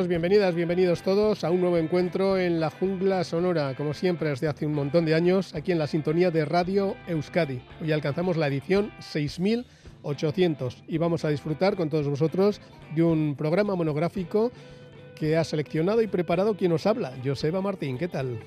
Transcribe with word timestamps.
Saludos, 0.00 0.08
bienvenidas, 0.08 0.54
bienvenidos 0.54 1.02
todos 1.02 1.44
a 1.44 1.50
un 1.50 1.60
nuevo 1.60 1.76
encuentro 1.76 2.38
en 2.38 2.58
la 2.58 2.70
jungla 2.70 3.22
sonora, 3.22 3.74
como 3.76 3.92
siempre 3.92 4.30
desde 4.30 4.48
hace 4.48 4.64
un 4.64 4.72
montón 4.72 5.04
de 5.04 5.14
años, 5.14 5.54
aquí 5.54 5.72
en 5.72 5.78
la 5.78 5.86
sintonía 5.86 6.30
de 6.30 6.46
Radio 6.46 6.96
Euskadi. 7.06 7.60
Hoy 7.82 7.92
alcanzamos 7.92 8.38
la 8.38 8.46
edición 8.46 8.92
6800 9.00 10.84
y 10.88 10.96
vamos 10.96 11.26
a 11.26 11.28
disfrutar 11.28 11.76
con 11.76 11.90
todos 11.90 12.08
vosotros 12.08 12.62
de 12.94 13.02
un 13.02 13.34
programa 13.36 13.74
monográfico 13.74 14.52
que 15.16 15.36
ha 15.36 15.44
seleccionado 15.44 16.00
y 16.00 16.06
preparado 16.06 16.56
quien 16.56 16.70
nos 16.70 16.86
habla, 16.86 17.12
Joseba 17.22 17.60
Martín. 17.60 17.98
¿Qué 17.98 18.08
tal? 18.08 18.40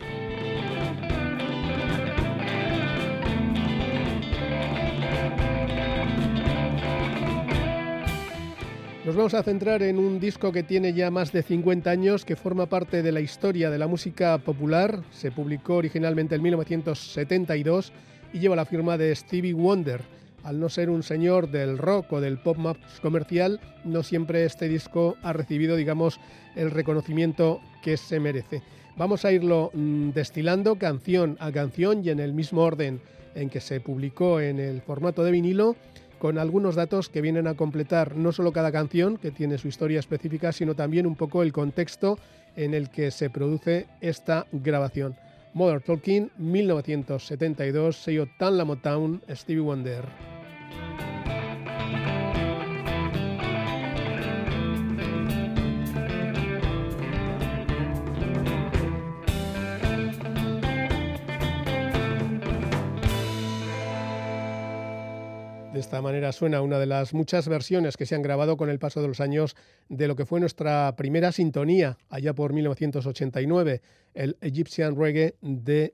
Nos 9.14 9.18
vamos 9.20 9.34
a 9.36 9.44
centrar 9.44 9.84
en 9.84 10.00
un 10.00 10.20
disco 10.20 10.52
que 10.52 10.64
tiene 10.64 10.92
ya 10.92 11.12
más 11.12 11.32
de 11.32 11.44
50 11.44 11.88
años, 11.88 12.26
que 12.26 12.36
forma 12.36 12.66
parte 12.66 13.04
de 13.04 13.12
la 13.12 13.22
historia 13.22 13.70
de 13.70 13.78
la 13.78 13.86
música 13.86 14.40
popular. 14.40 15.04
Se 15.12 15.30
publicó 15.30 15.76
originalmente 15.76 16.34
en 16.34 16.42
1972 16.42 17.94
y 18.34 18.40
lleva 18.40 18.56
la 18.56 18.66
firma 18.66 18.98
de 18.98 19.16
Stevie 19.16 19.54
Wonder. 19.54 20.02
Al 20.44 20.60
no 20.60 20.68
ser 20.68 20.90
un 20.90 21.04
señor 21.04 21.52
del 21.52 21.78
rock 21.78 22.14
o 22.14 22.22
del 22.22 22.40
pop 22.40 22.58
más 22.58 22.76
comercial, 23.04 23.60
no 23.84 24.02
siempre 24.02 24.46
este 24.46 24.68
disco 24.68 25.16
ha 25.22 25.32
recibido, 25.32 25.76
digamos, 25.76 26.20
el 26.56 26.72
reconocimiento 26.72 27.62
que 27.84 27.98
se 27.98 28.20
merece. 28.20 28.64
Vamos 28.98 29.26
a 29.26 29.32
irlo 29.32 29.70
mm, 29.76 30.10
destilando 30.10 30.80
canción 30.80 31.38
a 31.40 31.52
canción 31.52 32.04
y 32.04 32.10
en 32.10 32.20
el 32.20 32.34
mismo 32.34 32.64
orden 32.64 33.00
en 33.36 33.52
que 33.52 33.62
se 33.62 33.80
publicó 33.80 34.40
en 34.40 34.60
el 34.60 34.82
formato 34.82 35.24
de 35.24 35.30
vinilo 35.30 35.76
con 36.24 36.38
algunos 36.38 36.76
datos 36.76 37.10
que 37.10 37.20
vienen 37.20 37.48
a 37.48 37.56
completar 37.56 38.16
no 38.16 38.32
solo 38.32 38.54
cada 38.54 38.72
canción, 38.72 39.18
que 39.18 39.32
tiene 39.32 39.58
su 39.58 39.68
historia 39.68 40.00
específica, 40.00 40.54
sino 40.54 40.74
también 40.74 41.06
un 41.06 41.18
poco 41.18 41.44
el 41.44 41.52
contexto 41.52 42.18
en 42.56 42.74
el 42.74 42.90
que 42.90 43.12
se 43.12 43.30
produce 43.30 43.88
esta 44.00 44.48
grabación. 44.54 45.18
Mother 45.54 45.82
Talking, 45.82 46.32
1972, 46.38 47.98
sello 47.98 48.30
Tan 48.40 48.58
La 48.58 48.64
Motown, 48.64 49.22
Stevie 49.30 49.64
Wonder. 49.64 50.33
Esta 65.94 66.02
manera 66.02 66.32
suena 66.32 66.64
una 66.64 66.80
de 66.80 66.88
las 66.88 67.14
muchas 67.14 67.48
versiones 67.48 67.98
que 67.98 68.08
se 68.08 68.16
han 68.16 68.24
grabado 68.24 68.58
con 68.58 68.68
el 68.72 68.80
paso 68.80 69.00
de 69.00 69.08
los 69.08 69.20
años 69.20 69.56
de 69.90 70.08
lo 70.08 70.16
que 70.16 70.26
fue 70.26 70.40
nuestra 70.40 70.96
primera 70.96 71.32
sintonía 71.32 72.00
allá 72.10 72.34
por 72.34 72.52
1989, 72.52 73.80
el 74.16 74.36
Egyptian 74.42 74.96
Reggae 74.96 75.36
de 75.42 75.94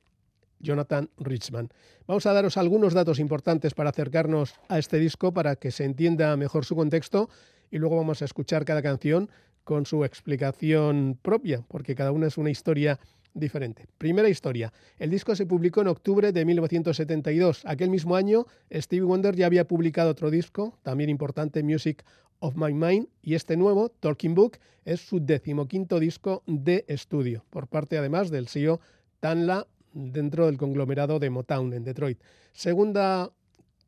Jonathan 0.60 1.10
Richman. 1.18 1.68
Vamos 2.08 2.26
a 2.26 2.32
daros 2.32 2.56
algunos 2.56 2.94
datos 2.94 3.20
importantes 3.20 3.74
para 3.74 3.90
acercarnos 3.90 4.54
a 4.70 4.80
este 4.80 5.00
disco 5.00 5.34
para 5.34 5.58
que 5.58 5.70
se 5.70 5.84
entienda 5.84 6.38
mejor 6.38 6.64
su 6.64 6.78
contexto 6.78 7.30
y 7.70 7.78
luego 7.78 7.98
vamos 7.98 8.22
a 8.22 8.26
escuchar 8.26 8.64
cada 8.64 8.82
canción 8.82 9.30
con 9.66 9.86
su 9.86 10.06
explicación 10.06 11.20
propia, 11.22 11.66
porque 11.68 11.94
cada 11.94 12.14
una 12.14 12.28
es 12.28 12.38
una 12.38 12.52
historia 12.52 13.02
diferente. 13.40 13.88
Primera 13.98 14.30
historia. 14.30 14.72
El 14.98 15.10
disco 15.10 15.36
se 15.36 15.46
publicó 15.46 15.82
en 15.82 15.88
octubre 15.88 16.32
de 16.32 16.46
1972. 16.46 17.64
Aquel 17.66 17.90
mismo 17.90 18.16
año, 18.16 18.46
Stevie 18.72 19.04
Wonder 19.04 19.36
ya 19.36 19.46
había 19.46 19.68
publicado 19.68 20.12
otro 20.12 20.30
disco, 20.30 20.78
también 20.84 21.10
importante, 21.10 21.64
Music 21.64 22.04
of 22.40 22.56
My 22.56 22.74
Mind, 22.74 23.08
y 23.22 23.36
este 23.36 23.58
nuevo, 23.58 23.90
Talking 23.90 24.36
Book, 24.36 24.58
es 24.86 25.02
su 25.02 25.20
decimoquinto 25.20 26.00
disco 26.00 26.44
de 26.48 26.86
estudio, 26.88 27.46
por 27.50 27.68
parte 27.68 27.98
además 27.98 28.30
del 28.30 28.48
sello 28.48 28.80
Tanla 29.20 29.68
dentro 29.94 30.46
del 30.46 30.58
conglomerado 30.58 31.20
de 31.20 31.30
Motown 31.30 31.74
en 31.74 31.84
Detroit. 31.84 32.20
Segunda 32.54 33.32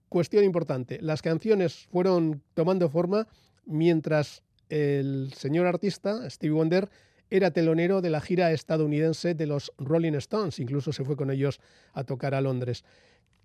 cuestión 0.09 0.43
importante, 0.43 0.99
las 1.01 1.21
canciones 1.21 1.87
fueron 1.91 2.41
tomando 2.53 2.89
forma 2.89 3.27
mientras 3.65 4.43
el 4.69 5.31
señor 5.35 5.67
artista, 5.67 6.29
Stevie 6.29 6.55
Wonder, 6.55 6.89
era 7.31 7.51
telonero 7.51 8.01
de 8.01 8.09
la 8.09 8.21
gira 8.21 8.51
estadounidense 8.51 9.33
de 9.33 9.47
los 9.47 9.71
Rolling 9.77 10.13
Stones, 10.13 10.59
incluso 10.59 10.91
se 10.91 11.05
fue 11.05 11.15
con 11.15 11.31
ellos 11.31 11.59
a 11.93 12.03
tocar 12.03 12.35
a 12.35 12.41
Londres. 12.41 12.83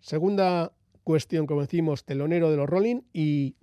Segunda 0.00 0.72
cuestión, 1.04 1.46
como 1.46 1.62
decimos, 1.62 2.04
telonero 2.04 2.50
de 2.50 2.56
los 2.56 2.68
Rolling 2.68 3.02
y 3.12 3.54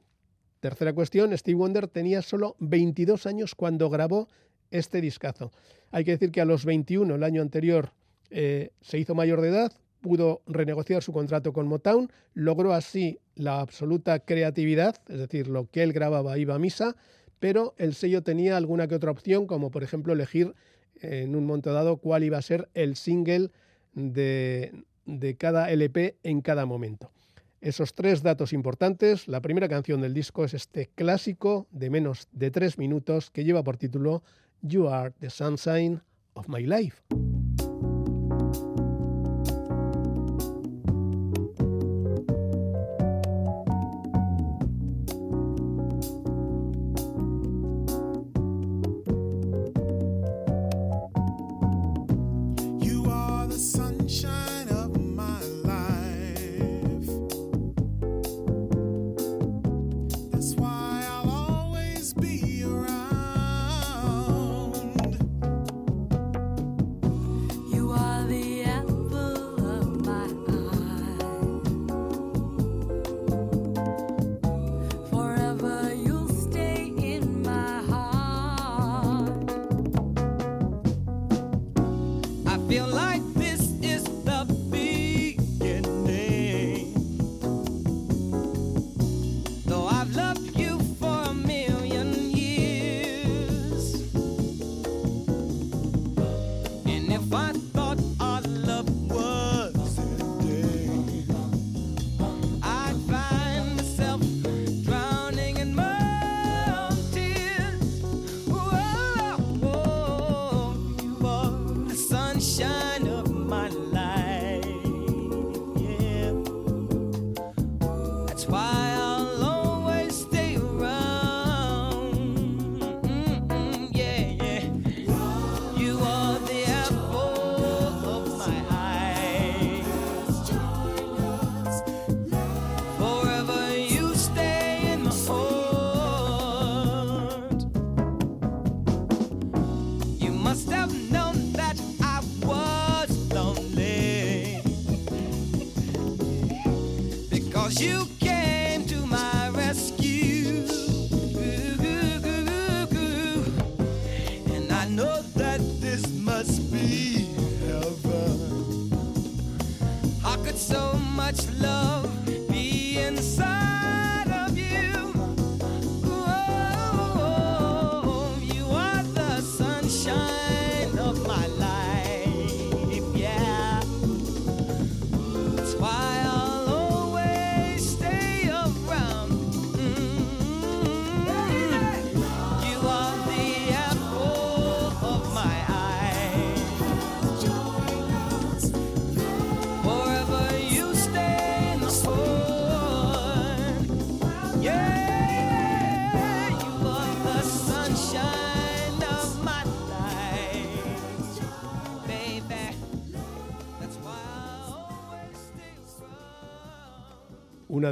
tercera 0.62 0.94
cuestión, 0.94 1.38
Steve 1.38 1.58
Wonder 1.58 1.90
tenía 1.90 2.22
solo 2.22 2.56
22 2.60 3.26
años 3.26 3.54
cuando 3.54 3.90
grabó 3.90 4.30
este 4.72 5.02
discazo. 5.02 5.52
Hay 5.92 6.06
que 6.06 6.12
decir 6.12 6.32
que 6.32 6.40
a 6.40 6.46
los 6.46 6.64
21, 6.64 7.14
el 7.14 7.24
año 7.24 7.42
anterior, 7.42 7.92
eh, 8.30 8.72
se 8.82 8.98
hizo 8.98 9.14
mayor 9.14 9.42
de 9.42 9.50
edad, 9.50 9.74
pudo 10.00 10.42
renegociar 10.48 11.04
su 11.04 11.12
contrato 11.12 11.52
con 11.52 11.68
Motown, 11.68 12.10
logró 12.34 12.74
así 12.74 13.20
la 13.36 13.60
absoluta 13.60 14.20
creatividad, 14.20 14.96
es 15.10 15.20
decir, 15.20 15.48
lo 15.50 15.70
que 15.70 15.84
él 15.84 15.92
grababa 15.92 16.38
iba 16.38 16.56
a 16.56 16.60
misa, 16.60 16.96
pero 17.44 17.76
el 17.78 17.94
sello 17.94 18.24
tenía 18.24 18.56
alguna 18.56 18.88
que 18.88 18.96
otra 18.96 19.12
opción, 19.12 19.48
como 19.48 19.70
por 19.70 19.84
ejemplo 19.84 20.14
elegir 20.14 20.54
en 21.02 21.36
un 21.36 21.46
momento 21.46 21.74
dado 21.74 21.98
cuál 21.98 22.24
iba 22.24 22.38
a 22.38 22.42
ser 22.42 22.70
el 22.74 22.96
single 22.96 23.50
de, 23.94 24.86
de 25.06 25.36
cada 25.36 25.70
LP 25.70 26.16
en 26.24 26.40
cada 26.40 26.66
momento. 26.66 27.12
Esos 27.60 27.96
tres 27.96 28.24
datos 28.24 28.54
importantes. 28.54 29.28
La 29.28 29.42
primera 29.42 29.68
canción 29.68 30.00
del 30.00 30.14
disco 30.14 30.46
es 30.46 30.54
este 30.54 30.90
clásico 30.96 31.68
de 31.72 31.90
menos 31.90 32.30
de 32.32 32.50
tres 32.50 32.78
minutos 32.78 33.30
que 33.30 33.44
lleva 33.44 33.62
por 33.62 33.76
título 33.76 34.24
You 34.62 34.88
Are 34.88 35.12
the 35.20 35.30
Sunshine 35.30 36.00
of 36.36 36.48
My 36.48 36.66
Life. 36.66 37.23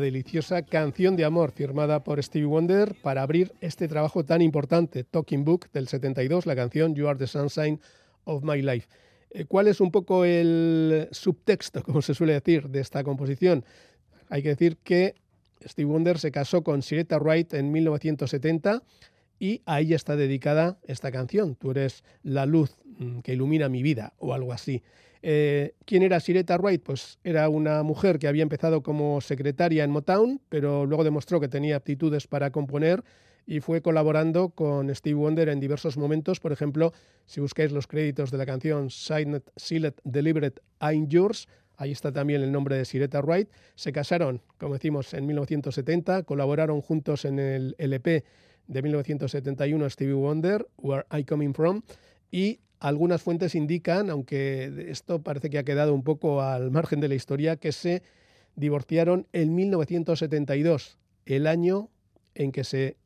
Deliciosa 0.01 0.63
canción 0.63 1.15
de 1.15 1.23
amor 1.23 1.51
firmada 1.51 2.03
por 2.03 2.21
Stevie 2.21 2.47
Wonder 2.47 2.95
para 3.01 3.21
abrir 3.21 3.53
este 3.61 3.87
trabajo 3.87 4.25
tan 4.25 4.41
importante, 4.41 5.05
Talking 5.05 5.45
Book 5.45 5.69
del 5.71 5.87
72, 5.87 6.45
la 6.45 6.55
canción 6.55 6.93
You 6.95 7.07
Are 7.07 7.17
the 7.17 7.27
Sunshine 7.27 7.79
of 8.25 8.43
My 8.43 8.61
Life. 8.61 8.89
Eh, 9.29 9.45
¿Cuál 9.45 9.67
es 9.67 9.79
un 9.79 9.91
poco 9.91 10.25
el 10.25 11.07
subtexto, 11.11 11.83
como 11.85 12.01
se 12.01 12.13
suele 12.13 12.33
decir, 12.33 12.67
de 12.67 12.81
esta 12.81 13.03
composición? 13.03 13.63
Hay 14.29 14.43
que 14.43 14.49
decir 14.49 14.77
que 14.83 15.15
Stevie 15.65 15.91
Wonder 15.91 16.19
se 16.19 16.31
casó 16.31 16.63
con 16.63 16.81
Siretta 16.81 17.17
Wright 17.17 17.53
en 17.53 17.71
1970 17.71 18.83
y 19.39 19.61
a 19.65 19.79
ella 19.79 19.95
está 19.95 20.15
dedicada 20.15 20.79
esta 20.83 21.11
canción. 21.11 21.55
Tú 21.55 21.71
eres 21.71 22.03
la 22.23 22.45
luz 22.45 22.75
mm, 22.97 23.19
que 23.19 23.33
ilumina 23.33 23.69
mi 23.69 23.83
vida 23.83 24.13
o 24.17 24.33
algo 24.33 24.53
así. 24.53 24.83
Eh, 25.23 25.73
¿Quién 25.85 26.03
era 26.03 26.19
Siretta 26.19 26.57
Wright? 26.57 26.81
Pues 26.83 27.19
era 27.23 27.47
una 27.49 27.83
mujer 27.83 28.17
que 28.17 28.27
había 28.27 28.43
empezado 28.43 28.81
como 28.81 29.21
secretaria 29.21 29.83
en 29.83 29.91
Motown, 29.91 30.41
pero 30.49 30.85
luego 30.85 31.03
demostró 31.03 31.39
que 31.39 31.47
tenía 31.47 31.75
aptitudes 31.75 32.27
para 32.27 32.51
componer 32.51 33.03
y 33.45 33.59
fue 33.59 33.81
colaborando 33.81 34.49
con 34.49 34.93
Steve 34.93 35.15
Wonder 35.15 35.49
en 35.49 35.59
diversos 35.59 35.97
momentos. 35.97 36.39
Por 36.39 36.51
ejemplo, 36.51 36.93
si 37.25 37.39
buscáis 37.39 37.71
los 37.71 37.87
créditos 37.87 38.31
de 38.31 38.37
la 38.37 38.45
canción 38.45 38.89
Signed, 38.89 39.43
Sealed, 39.55 39.93
Deliberate, 40.03 40.61
I'm 40.79 41.07
Yours, 41.07 41.47
ahí 41.77 41.91
está 41.91 42.11
también 42.11 42.41
el 42.41 42.51
nombre 42.51 42.77
de 42.77 42.85
Siretta 42.85 43.21
Wright. 43.21 43.49
Se 43.75 43.91
casaron, 43.91 44.41
como 44.57 44.73
decimos, 44.73 45.13
en 45.13 45.25
1970, 45.25 46.23
colaboraron 46.23 46.81
juntos 46.81 47.25
en 47.25 47.39
el 47.39 47.75
LP 47.77 48.23
de 48.67 48.81
1971 48.81 49.89
Stevie 49.89 50.13
Wonder, 50.13 50.67
Where 50.77 51.05
I 51.11 51.23
Coming 51.23 51.53
From, 51.53 51.81
y 52.31 52.59
algunas 52.81 53.21
fuentes 53.21 53.53
indican, 53.53 54.09
aunque 54.09 54.87
esto 54.89 55.21
parece 55.21 55.51
que 55.51 55.59
ha 55.59 55.63
quedado 55.63 55.93
un 55.93 56.03
poco 56.03 56.41
al 56.41 56.71
margen 56.71 56.99
de 56.99 57.07
la 57.07 57.15
historia, 57.15 57.55
que 57.55 57.71
se 57.71 58.01
divorciaron 58.55 59.27
en 59.33 59.53
1972, 59.53 60.97
el 61.27 61.45
año 61.45 61.89
en 62.33 62.51
que 62.51 62.63
se 62.63 62.97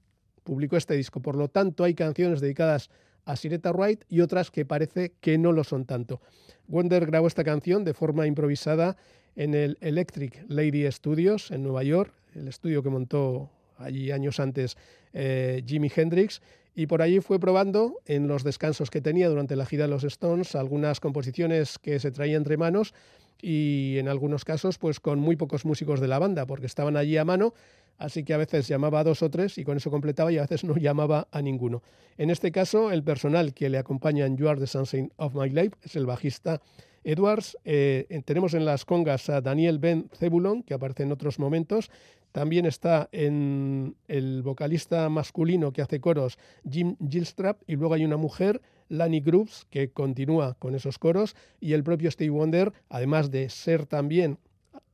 publicó 0.43 0.77
este 0.77 0.95
disco. 0.95 1.21
Por 1.21 1.35
lo 1.35 1.49
tanto, 1.49 1.83
hay 1.83 1.93
canciones 1.93 2.39
dedicadas 2.39 2.89
a 3.25 3.35
Siretta 3.35 3.73
Wright 3.73 4.05
y 4.07 4.21
otras 4.21 4.49
que 4.49 4.65
parece 4.65 5.11
que 5.19 5.37
no 5.37 5.51
lo 5.51 5.65
son 5.65 5.85
tanto. 5.85 6.21
Wonder 6.67 7.05
grabó 7.05 7.27
esta 7.27 7.43
canción 7.43 7.83
de 7.83 7.93
forma 7.93 8.27
improvisada 8.27 8.95
en 9.35 9.53
el 9.53 9.77
Electric 9.81 10.45
Lady 10.47 10.89
Studios 10.89 11.51
en 11.51 11.63
Nueva 11.63 11.83
York, 11.83 12.13
el 12.33 12.47
estudio 12.47 12.81
que 12.81 12.89
montó 12.89 13.49
allí 13.77 14.11
años 14.11 14.39
antes 14.39 14.77
eh, 15.11 15.63
Jimi 15.67 15.91
Hendrix, 15.93 16.41
y 16.75 16.87
por 16.87 17.01
allí 17.01 17.21
fue 17.21 17.39
probando 17.39 18.01
en 18.05 18.27
los 18.27 18.43
descansos 18.43 18.89
que 18.89 19.01
tenía 19.01 19.29
durante 19.29 19.55
la 19.55 19.65
gira 19.65 19.85
de 19.85 19.89
los 19.89 20.03
Stones 20.03 20.55
algunas 20.55 20.99
composiciones 20.99 21.79
que 21.79 21.99
se 21.99 22.11
traía 22.11 22.35
entre 22.35 22.57
manos 22.57 22.93
y 23.41 23.97
en 23.97 24.09
algunos 24.09 24.43
casos 24.43 24.77
pues 24.77 24.99
con 24.99 25.19
muy 25.19 25.37
pocos 25.37 25.65
músicos 25.65 25.99
de 25.99 26.07
la 26.07 26.19
banda 26.19 26.45
porque 26.45 26.65
estaban 26.65 26.97
allí 26.97 27.17
a 27.17 27.25
mano, 27.25 27.53
así 27.97 28.23
que 28.23 28.33
a 28.33 28.37
veces 28.37 28.67
llamaba 28.67 28.99
a 28.99 29.03
dos 29.05 29.23
o 29.23 29.29
tres 29.29 29.57
y 29.57 29.63
con 29.63 29.77
eso 29.77 29.89
completaba 29.89 30.31
y 30.31 30.37
a 30.37 30.41
veces 30.41 30.65
no 30.65 30.75
llamaba 30.77 31.27
a 31.31 31.41
ninguno. 31.41 31.81
En 32.17 32.29
este 32.29 32.51
caso 32.51 32.91
el 32.91 33.03
personal 33.03 33.53
que 33.53 33.69
le 33.69 33.77
acompaña 33.77 34.25
en 34.25 34.35
You 34.35 34.49
Are 34.49 34.59
the 34.59 34.67
Sunshine 34.67 35.11
of 35.15 35.33
My 35.33 35.49
Life 35.49 35.77
es 35.81 35.95
el 35.95 36.05
bajista 36.05 36.61
Edwards. 37.05 37.57
Eh, 37.63 38.21
tenemos 38.25 38.53
en 38.53 38.65
las 38.65 38.83
congas 38.83 39.29
a 39.29 39.39
Daniel 39.39 39.79
Ben 39.79 40.09
Zebulon, 40.17 40.63
que 40.63 40.73
aparece 40.73 41.03
en 41.03 41.11
otros 41.11 41.39
momentos. 41.39 41.91
También 42.35 42.65
está 42.65 43.07
en 43.13 43.95
el 44.09 44.41
vocalista 44.41 45.07
masculino 45.07 45.71
que 45.71 45.81
hace 45.81 46.01
coros, 46.01 46.37
Jim 46.69 46.97
Gilstrap, 47.09 47.61
y 47.65 47.77
luego 47.77 47.93
hay 47.93 48.03
una 48.03 48.17
mujer, 48.17 48.61
Lani 48.89 49.21
Grooves, 49.21 49.65
que 49.69 49.91
continúa 49.91 50.55
con 50.55 50.75
esos 50.75 50.99
coros, 50.99 51.33
y 51.61 51.71
el 51.71 51.85
propio 51.85 52.11
Steve 52.11 52.31
Wonder, 52.31 52.73
además 52.89 53.31
de 53.31 53.47
ser 53.47 53.85
también 53.85 54.37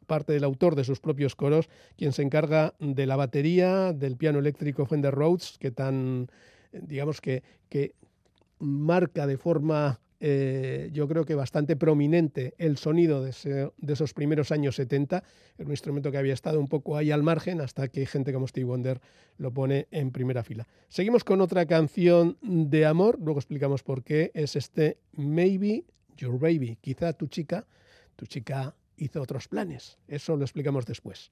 parte 0.05 0.33
del 0.33 0.43
autor 0.43 0.75
de 0.75 0.83
sus 0.83 0.99
propios 0.99 1.35
coros, 1.35 1.67
quien 1.97 2.13
se 2.13 2.21
encarga 2.21 2.75
de 2.77 3.07
la 3.07 3.16
batería, 3.16 3.92
del 3.92 4.18
piano 4.18 4.37
eléctrico 4.37 4.85
Fender 4.85 5.16
Rhodes, 5.16 5.57
que 5.57 5.71
tan, 5.71 6.30
digamos 6.71 7.21
que, 7.21 7.42
que 7.69 7.95
marca 8.59 9.25
de 9.25 9.37
forma 9.37 9.99
eh, 10.23 10.92
yo 10.94 11.07
creo 11.07 11.25
que 11.25 11.33
bastante 11.33 11.75
prominente 11.75 12.54
el 12.59 12.78
sonido 12.78 13.23
de, 13.23 13.31
esos 13.87 14.13
primeros 14.13 14.51
años 14.51 14.75
70, 14.75 15.23
era 15.57 15.66
un 15.66 15.71
instrumento 15.71 16.11
que 16.11 16.19
había 16.19 16.35
estado 16.35 16.59
un 16.59 16.68
poco 16.68 16.95
ahí 16.95 17.09
al 17.09 17.23
margen 17.23 17.59
hasta 17.59 17.87
que 17.87 18.06
gente 18.06 18.31
como 18.31 18.47
Steve 18.47 18.66
Wonder 18.66 19.01
lo 19.40 19.51
pone 19.51 19.87
en 19.90 20.11
primera 20.11 20.44
fila. 20.44 20.68
Seguimos 20.90 21.23
con 21.23 21.42
otra 21.42 21.66
canción 21.66 22.37
de 22.44 22.85
amor, 22.85 23.18
luego 23.19 23.40
explicamos 23.40 23.81
por 23.81 24.04
qué, 24.04 24.30
es 24.35 24.56
este 24.56 24.99
Maybe 25.13 25.85
Your 26.18 26.37
Baby, 26.37 26.78
quizá 26.80 27.13
tu 27.13 27.25
chica, 27.25 27.66
tu 28.16 28.28
chica 28.28 28.75
hizo 28.97 29.23
otros 29.23 29.47
planes, 29.47 29.97
eso 30.07 30.37
lo 30.37 30.44
explicamos 30.44 30.85
después. 30.85 31.31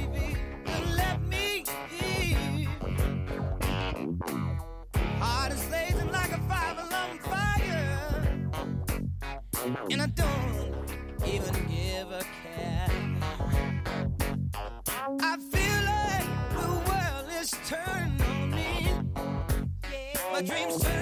dreams 20.43 20.81
turn 20.81 21.00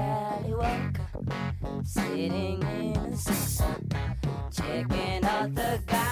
Sally 0.00 0.54
Walker, 0.54 1.82
sitting 1.84 2.62
in 2.62 3.10
the 3.10 3.16
sun, 3.16 3.86
checking 4.50 5.24
out 5.24 5.54
the 5.54 5.78
guy. 5.86 6.09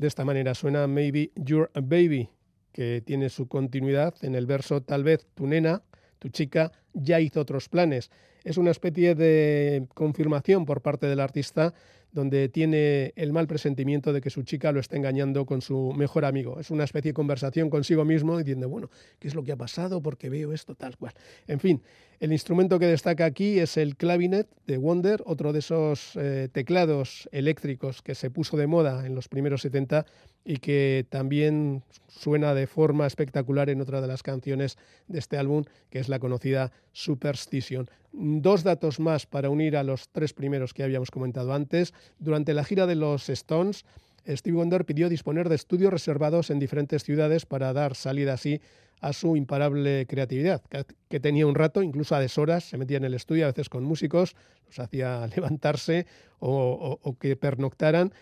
De 0.00 0.06
esta 0.06 0.24
manera 0.24 0.54
suena 0.54 0.86
Maybe 0.86 1.30
Your 1.36 1.70
Baby, 1.74 2.30
que 2.72 3.02
tiene 3.04 3.28
su 3.28 3.48
continuidad 3.48 4.14
en 4.22 4.34
el 4.34 4.46
verso 4.46 4.80
Tal 4.80 5.04
vez 5.04 5.26
tu 5.34 5.46
nena, 5.46 5.82
tu 6.18 6.30
chica, 6.30 6.72
ya 6.94 7.20
hizo 7.20 7.38
otros 7.38 7.68
planes. 7.68 8.10
Es 8.42 8.56
una 8.56 8.70
especie 8.70 9.14
de 9.14 9.86
confirmación 9.92 10.64
por 10.64 10.80
parte 10.80 11.06
del 11.06 11.20
artista 11.20 11.74
donde 12.12 12.48
tiene 12.48 13.12
el 13.14 13.34
mal 13.34 13.46
presentimiento 13.46 14.14
de 14.14 14.22
que 14.22 14.30
su 14.30 14.42
chica 14.42 14.72
lo 14.72 14.80
está 14.80 14.96
engañando 14.96 15.44
con 15.44 15.60
su 15.60 15.92
mejor 15.94 16.24
amigo. 16.24 16.58
Es 16.58 16.70
una 16.70 16.84
especie 16.84 17.10
de 17.10 17.14
conversación 17.14 17.68
consigo 17.68 18.06
mismo 18.06 18.38
diciendo, 18.38 18.70
bueno, 18.70 18.88
¿qué 19.18 19.28
es 19.28 19.34
lo 19.34 19.44
que 19.44 19.52
ha 19.52 19.56
pasado? 19.56 20.00
Porque 20.00 20.30
veo 20.30 20.54
esto 20.54 20.74
tal 20.74 20.96
cual. 20.96 21.12
En 21.46 21.60
fin, 21.60 21.82
el 22.20 22.32
instrumento 22.32 22.78
que 22.78 22.86
destaca 22.86 23.24
aquí 23.24 23.58
es 23.58 23.78
el 23.78 23.96
clavinet 23.96 24.46
de 24.66 24.76
Wonder, 24.76 25.22
otro 25.24 25.54
de 25.54 25.60
esos 25.60 26.16
eh, 26.16 26.50
teclados 26.52 27.30
eléctricos 27.32 28.02
que 28.02 28.14
se 28.14 28.30
puso 28.30 28.58
de 28.58 28.66
moda 28.66 29.06
en 29.06 29.14
los 29.14 29.28
primeros 29.28 29.62
70 29.62 30.04
y 30.44 30.58
que 30.58 31.06
también 31.08 31.82
suena 32.08 32.52
de 32.52 32.66
forma 32.66 33.06
espectacular 33.06 33.70
en 33.70 33.80
otra 33.80 34.02
de 34.02 34.06
las 34.06 34.22
canciones 34.22 34.76
de 35.08 35.18
este 35.18 35.38
álbum, 35.38 35.64
que 35.88 35.98
es 35.98 36.10
la 36.10 36.18
conocida 36.18 36.72
Superstition. 36.92 37.88
Dos 38.12 38.64
datos 38.64 39.00
más 39.00 39.24
para 39.24 39.48
unir 39.48 39.74
a 39.78 39.82
los 39.82 40.10
tres 40.10 40.34
primeros 40.34 40.74
que 40.74 40.82
habíamos 40.82 41.10
comentado 41.10 41.54
antes. 41.54 41.94
Durante 42.18 42.52
la 42.52 42.64
gira 42.64 42.86
de 42.86 42.96
los 42.96 43.30
Stones, 43.30 43.86
Steve 44.26 44.56
Wonder 44.56 44.84
pidió 44.84 45.08
disponer 45.08 45.48
de 45.48 45.54
estudios 45.54 45.92
reservados 45.92 46.50
en 46.50 46.58
diferentes 46.58 47.02
ciudades 47.04 47.46
para 47.46 47.72
dar 47.72 47.94
salida 47.94 48.34
así 48.34 48.60
a 49.00 49.12
su 49.12 49.36
imparable 49.36 50.06
creatividad, 50.06 50.62
que 51.08 51.20
tenía 51.20 51.46
un 51.46 51.54
rato, 51.54 51.82
incluso 51.82 52.14
a 52.14 52.20
deshoras, 52.20 52.64
se 52.64 52.76
metía 52.76 52.98
en 52.98 53.04
el 53.04 53.14
estudio 53.14 53.44
a 53.44 53.48
veces 53.48 53.68
con 53.68 53.82
músicos, 53.82 54.36
los 54.66 54.78
hacía 54.78 55.26
levantarse 55.34 56.06
o, 56.38 57.16
que 57.18 57.36
pernoctaran 57.36 58.12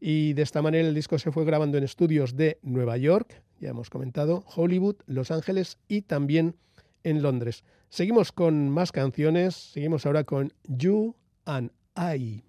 y 0.00 0.32
de 0.34 0.42
esta 0.42 0.62
manera 0.62 0.86
el 0.86 0.94
disco 0.94 1.18
se 1.18 1.32
fue 1.32 1.44
grabando 1.44 1.76
en 1.76 1.84
estudios 1.84 2.36
de 2.36 2.58
Nueva 2.62 2.96
York, 2.96 3.42
ya 3.60 3.70
hemos 3.70 3.90
comentado, 3.90 4.44
Hollywood, 4.54 4.96
Los 5.06 5.32
Ángeles 5.32 5.78
y 5.88 6.02
también 6.02 6.54
en 7.02 7.22
Londres. 7.22 7.64
Seguimos 7.88 8.30
con 8.30 8.70
más 8.70 8.92
canciones, 8.92 9.56
seguimos 9.56 10.06
ahora 10.06 10.22
con 10.22 10.52
You 10.68 11.16
and 11.46 11.72
I. 11.96 12.47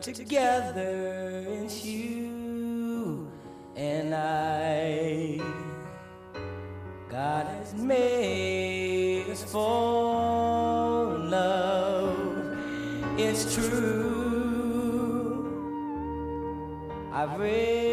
together, 0.00 1.44
it's 1.46 1.84
you 1.84 3.28
and 3.76 4.14
I. 4.14 5.38
God 7.10 7.46
has 7.46 7.74
made 7.74 9.28
us 9.30 9.44
for 9.44 11.18
love, 11.18 12.56
it's 13.18 13.54
true. 13.54 14.00
I 17.12 17.36
really 17.36 17.89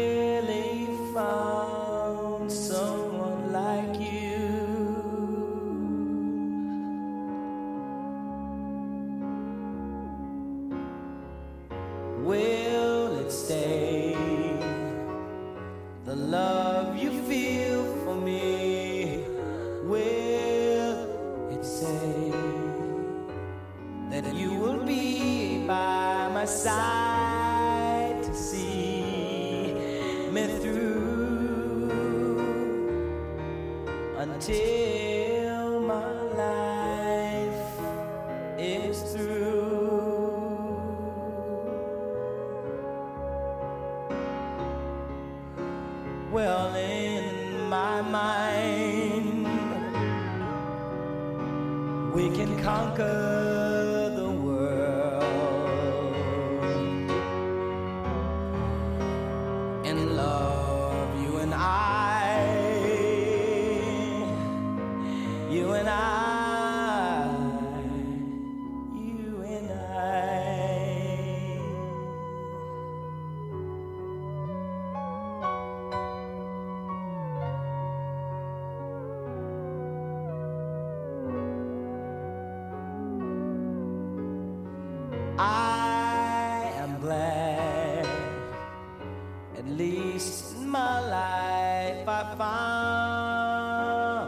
my 90.68 91.00
life, 91.00 92.06
I 92.06 92.34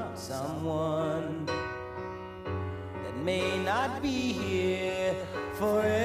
found 0.09 0.19
someone 0.19 1.47
that 1.47 3.17
may 3.23 3.59
not 3.63 4.01
be 4.01 4.33
here 4.33 5.15
forever 5.55 6.00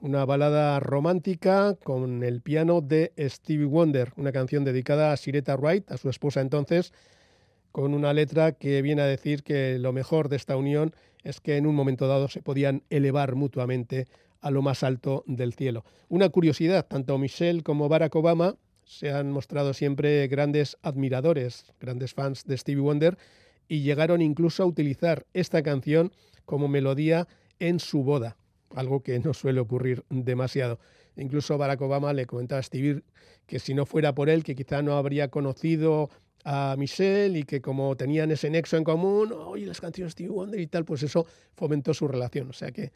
Una 0.00 0.24
balada 0.24 0.80
romántica 0.80 1.76
con 1.84 2.24
el 2.24 2.40
piano 2.40 2.80
de 2.80 3.12
Stevie 3.18 3.66
Wonder, 3.66 4.14
una 4.16 4.32
canción 4.32 4.64
dedicada 4.64 5.12
a 5.12 5.16
Sireta 5.18 5.56
Wright, 5.56 5.90
a 5.90 5.98
su 5.98 6.08
esposa 6.08 6.40
entonces, 6.40 6.94
con 7.70 7.92
una 7.92 8.14
letra 8.14 8.52
que 8.52 8.80
viene 8.80 9.02
a 9.02 9.06
decir 9.06 9.42
que 9.42 9.78
lo 9.78 9.92
mejor 9.92 10.30
de 10.30 10.36
esta 10.36 10.56
unión 10.56 10.94
es 11.22 11.40
que 11.40 11.58
en 11.58 11.66
un 11.66 11.74
momento 11.74 12.08
dado 12.08 12.28
se 12.28 12.40
podían 12.40 12.82
elevar 12.88 13.34
mutuamente 13.34 14.06
a 14.40 14.50
lo 14.50 14.62
más 14.62 14.82
alto 14.82 15.22
del 15.26 15.52
cielo. 15.52 15.84
Una 16.08 16.30
curiosidad, 16.30 16.86
tanto 16.86 17.18
Michelle 17.18 17.62
como 17.62 17.90
Barack 17.90 18.16
Obama 18.16 18.56
se 18.84 19.12
han 19.12 19.30
mostrado 19.30 19.74
siempre 19.74 20.26
grandes 20.28 20.78
admiradores, 20.80 21.74
grandes 21.78 22.14
fans 22.14 22.44
de 22.46 22.56
Stevie 22.56 22.80
Wonder 22.80 23.18
y 23.68 23.82
llegaron 23.82 24.22
incluso 24.22 24.62
a 24.62 24.66
utilizar 24.66 25.26
esta 25.34 25.62
canción 25.62 26.10
como 26.46 26.68
melodía 26.68 27.28
en 27.58 27.80
su 27.80 28.02
boda 28.02 28.38
algo 28.76 29.02
que 29.02 29.18
no 29.18 29.34
suele 29.34 29.60
ocurrir 29.60 30.04
demasiado. 30.10 30.78
Incluso 31.16 31.58
Barack 31.58 31.80
Obama 31.80 32.12
le 32.12 32.26
comentaba 32.26 32.60
a 32.60 32.62
Stevie 32.62 33.02
que 33.46 33.58
si 33.58 33.74
no 33.74 33.86
fuera 33.86 34.14
por 34.14 34.28
él, 34.28 34.44
que 34.44 34.54
quizá 34.54 34.82
no 34.82 34.96
habría 34.96 35.28
conocido 35.28 36.10
a 36.44 36.76
Michelle 36.78 37.38
y 37.38 37.42
que 37.42 37.60
como 37.60 37.96
tenían 37.96 38.30
ese 38.30 38.50
nexo 38.50 38.76
en 38.76 38.84
común, 38.84 39.32
oye, 39.32 39.66
las 39.66 39.80
canciones 39.80 40.10
de 40.10 40.24
Stevie 40.24 40.30
Wonder 40.30 40.60
y 40.60 40.66
tal, 40.66 40.84
pues 40.84 41.02
eso 41.02 41.26
fomentó 41.56 41.94
su 41.94 42.06
relación. 42.06 42.50
O 42.50 42.52
sea 42.52 42.70
que 42.70 42.92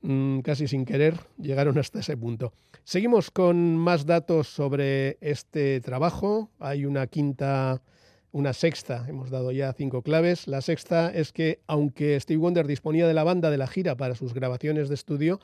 mm, 0.00 0.40
casi 0.40 0.66
sin 0.66 0.84
querer 0.84 1.14
llegaron 1.38 1.78
hasta 1.78 2.00
ese 2.00 2.16
punto. 2.16 2.52
Seguimos 2.84 3.30
con 3.30 3.76
más 3.76 4.06
datos 4.06 4.48
sobre 4.48 5.18
este 5.20 5.80
trabajo. 5.80 6.50
Hay 6.58 6.84
una 6.86 7.06
quinta 7.06 7.82
una 8.32 8.54
sexta, 8.54 9.04
hemos 9.08 9.30
dado 9.30 9.52
ya 9.52 9.72
cinco 9.74 10.02
claves. 10.02 10.48
La 10.48 10.62
sexta 10.62 11.10
es 11.10 11.32
que, 11.32 11.60
aunque 11.66 12.18
Steve 12.18 12.38
Wonder 12.38 12.66
disponía 12.66 13.06
de 13.06 13.14
la 13.14 13.24
banda 13.24 13.50
de 13.50 13.58
la 13.58 13.66
gira 13.66 13.94
para 13.96 14.14
sus 14.14 14.34
grabaciones 14.34 14.88
de 14.88 14.94
estudio, 14.94 15.38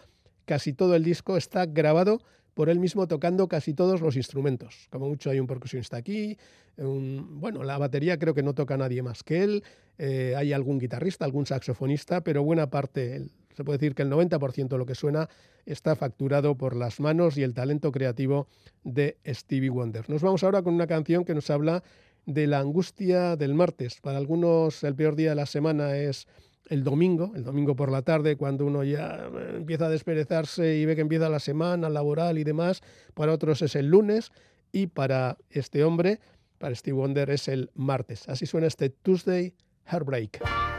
casi 0.46 0.72
todo 0.72 0.94
el 0.94 1.04
disco 1.04 1.36
está 1.36 1.66
grabado 1.66 2.20
por 2.54 2.70
él 2.70 2.80
mismo 2.80 3.06
tocando 3.06 3.46
casi 3.46 3.74
todos 3.74 4.00
los 4.00 4.16
instrumentos. 4.16 4.88
Como 4.90 5.08
mucho 5.08 5.30
hay 5.30 5.38
un 5.38 5.46
percusionista 5.46 5.96
aquí, 5.96 6.36
bueno, 6.76 7.62
la 7.62 7.78
batería 7.78 8.18
creo 8.18 8.34
que 8.34 8.42
no 8.42 8.54
toca 8.54 8.76
nadie 8.76 9.02
más 9.02 9.22
que 9.22 9.44
él, 9.44 9.64
eh, 9.98 10.34
hay 10.36 10.52
algún 10.52 10.78
guitarrista, 10.78 11.24
algún 11.24 11.46
saxofonista, 11.46 12.22
pero 12.22 12.42
buena 12.42 12.70
parte, 12.70 13.22
se 13.54 13.64
puede 13.64 13.78
decir 13.78 13.94
que 13.94 14.02
el 14.02 14.10
90% 14.10 14.68
de 14.68 14.78
lo 14.78 14.86
que 14.86 14.94
suena 14.94 15.28
está 15.66 15.94
facturado 15.96 16.56
por 16.56 16.74
las 16.74 16.98
manos 16.98 17.36
y 17.36 17.42
el 17.42 17.54
talento 17.54 17.92
creativo 17.92 18.48
de 18.84 19.18
Stevie 19.26 19.70
Wonder. 19.70 20.08
Nos 20.08 20.22
vamos 20.22 20.42
ahora 20.42 20.62
con 20.62 20.74
una 20.74 20.86
canción 20.86 21.24
que 21.24 21.34
nos 21.34 21.50
habla 21.50 21.82
de 22.28 22.46
la 22.46 22.60
angustia 22.60 23.36
del 23.36 23.54
martes. 23.54 24.00
Para 24.02 24.18
algunos 24.18 24.84
el 24.84 24.94
peor 24.94 25.16
día 25.16 25.30
de 25.30 25.34
la 25.34 25.46
semana 25.46 25.96
es 25.96 26.28
el 26.68 26.84
domingo, 26.84 27.32
el 27.34 27.42
domingo 27.42 27.74
por 27.74 27.90
la 27.90 28.02
tarde, 28.02 28.36
cuando 28.36 28.66
uno 28.66 28.84
ya 28.84 29.30
eh, 29.34 29.54
empieza 29.56 29.86
a 29.86 29.88
desperezarse 29.88 30.76
y 30.76 30.84
ve 30.84 30.94
que 30.94 31.00
empieza 31.00 31.30
la 31.30 31.40
semana 31.40 31.88
laboral 31.88 32.36
y 32.36 32.44
demás. 32.44 32.82
Para 33.14 33.32
otros 33.32 33.62
es 33.62 33.74
el 33.76 33.86
lunes 33.86 34.30
y 34.72 34.88
para 34.88 35.38
este 35.48 35.82
hombre, 35.84 36.20
para 36.58 36.74
Steve 36.74 36.98
Wonder, 36.98 37.30
es 37.30 37.48
el 37.48 37.70
martes. 37.74 38.28
Así 38.28 38.44
suena 38.44 38.66
este 38.66 38.90
Tuesday 38.90 39.54
Heartbreak. 39.86 40.77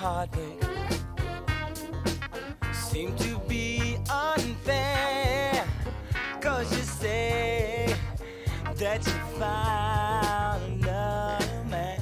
Heartbreak 0.00 0.58
seem 2.72 3.14
to 3.16 3.38
be 3.46 3.98
unfair. 4.08 5.66
Cause 6.40 6.74
you 6.74 6.82
say 6.82 7.94
that 8.76 9.06
you 9.06 9.12
found 9.38 10.62
another 10.72 11.64
man. 11.68 12.00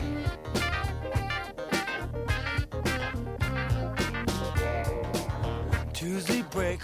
Tuesday 5.93 6.43
break. 6.53 6.81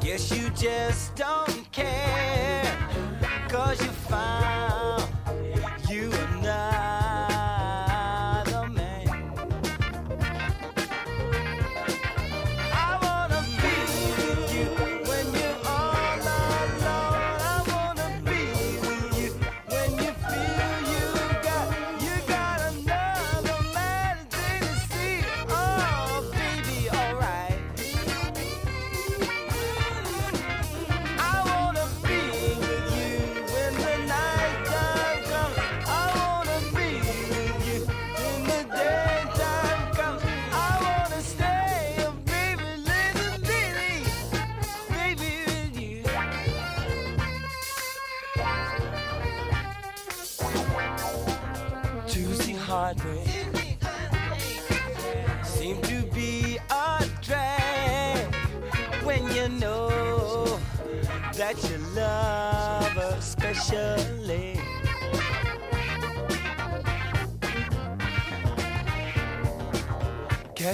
Guess 0.00 0.30
you 0.30 0.48
just 0.50 1.16
don't 1.16 1.72
care. 1.72 2.62
Cause 3.48 3.80
you 3.82 3.90
found 4.08 5.13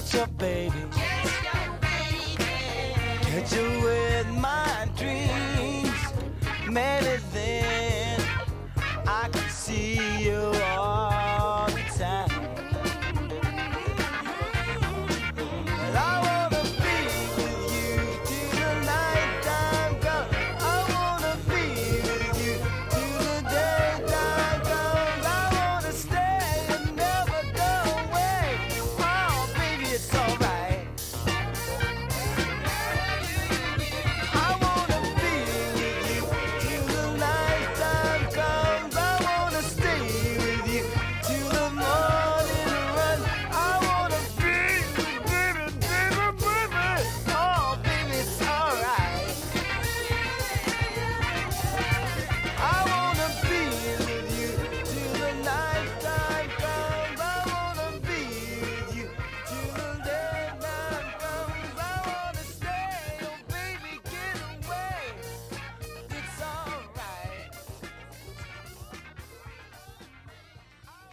It's 0.00 0.14
your 0.14 0.26
baby. 0.28 0.99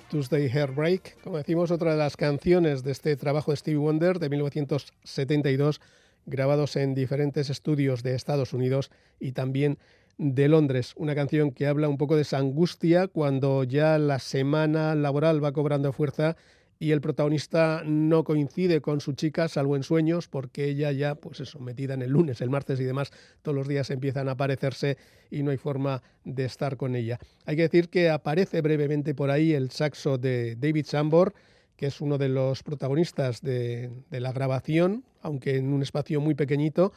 Tuesday 0.10 0.48
Heartbreak, 0.48 1.22
como 1.22 1.38
decimos, 1.38 1.70
otra 1.70 1.91
de 1.91 1.98
las 1.98 2.15
canciones 2.15 2.84
de 2.84 2.91
este 2.91 3.15
trabajo 3.17 3.52
de 3.52 3.58
Stevie 3.58 3.78
Wonder 3.78 4.20
de 4.20 4.30
1972, 4.30 5.82
grabados 6.26 6.78
en 6.78 6.96
diferentes 6.96 7.50
estudios 7.50 8.04
de 8.04 8.15
Estados 8.15 8.54
Unidos 8.54 8.89
y 9.20 9.34
también 9.34 9.78
de 10.17 10.48
Londres. 10.48 10.93
Una 10.96 11.13
canción 11.13 11.52
que 11.52 11.67
habla 11.67 11.89
un 11.89 11.98
poco 11.98 12.15
de 12.15 12.22
esa 12.22 12.38
angustia 12.38 13.08
cuando 13.08 13.63
ya 13.65 13.98
la 13.98 14.20
semana 14.20 14.96
laboral 14.96 15.43
va 15.43 15.52
cobrando 15.52 15.91
fuerza 15.91 16.38
y 16.80 16.92
el 16.92 17.02
protagonista 17.02 17.82
no 17.86 18.24
coincide 18.24 18.82
con 18.82 19.02
su 19.02 19.13
chica, 19.13 19.48
salvo 19.48 19.76
en 19.76 19.84
sueños, 19.84 20.28
porque 20.28 20.66
ella 20.66 20.92
ya, 20.92 21.16
pues 21.16 21.40
eso, 21.40 21.60
metida 21.60 21.94
en 21.94 22.02
el 22.02 22.12
lunes, 22.12 22.42
el 22.42 22.50
martes 22.50 22.80
y 22.80 22.84
demás, 22.84 23.12
todos 23.42 23.56
los 23.56 23.68
días 23.68 23.90
empiezan 23.90 24.30
a 24.30 24.34
aparecerse 24.34 24.98
y 25.32 25.44
no 25.44 25.52
hay 25.52 25.58
forma 25.58 26.04
de 26.24 26.46
estar 26.46 26.78
con 26.78 26.96
ella. 26.96 27.20
Hay 27.46 27.56
que 27.56 27.63
decir 27.63 27.90
que 27.90 28.10
aparece 28.10 28.62
brevemente 28.62 29.16
por 29.16 29.32
ahí 29.32 29.54
el 29.54 29.72
saxo 29.72 30.18
de 30.18 30.56
David 30.56 30.86
Sambor, 30.86 31.34
que 31.76 31.88
es 31.88 32.02
uno 32.02 32.18
de 32.18 32.30
los 32.30 32.63
protagonistas 32.63 33.42
de, 33.42 33.92
de 34.10 34.20
la 34.20 34.32
grabación, 34.32 35.04
aunque 35.22 35.58
en 35.58 35.74
un 35.74 35.82
espacio 35.82 36.22
muy 36.22 36.36
pequeñito. 36.36 36.92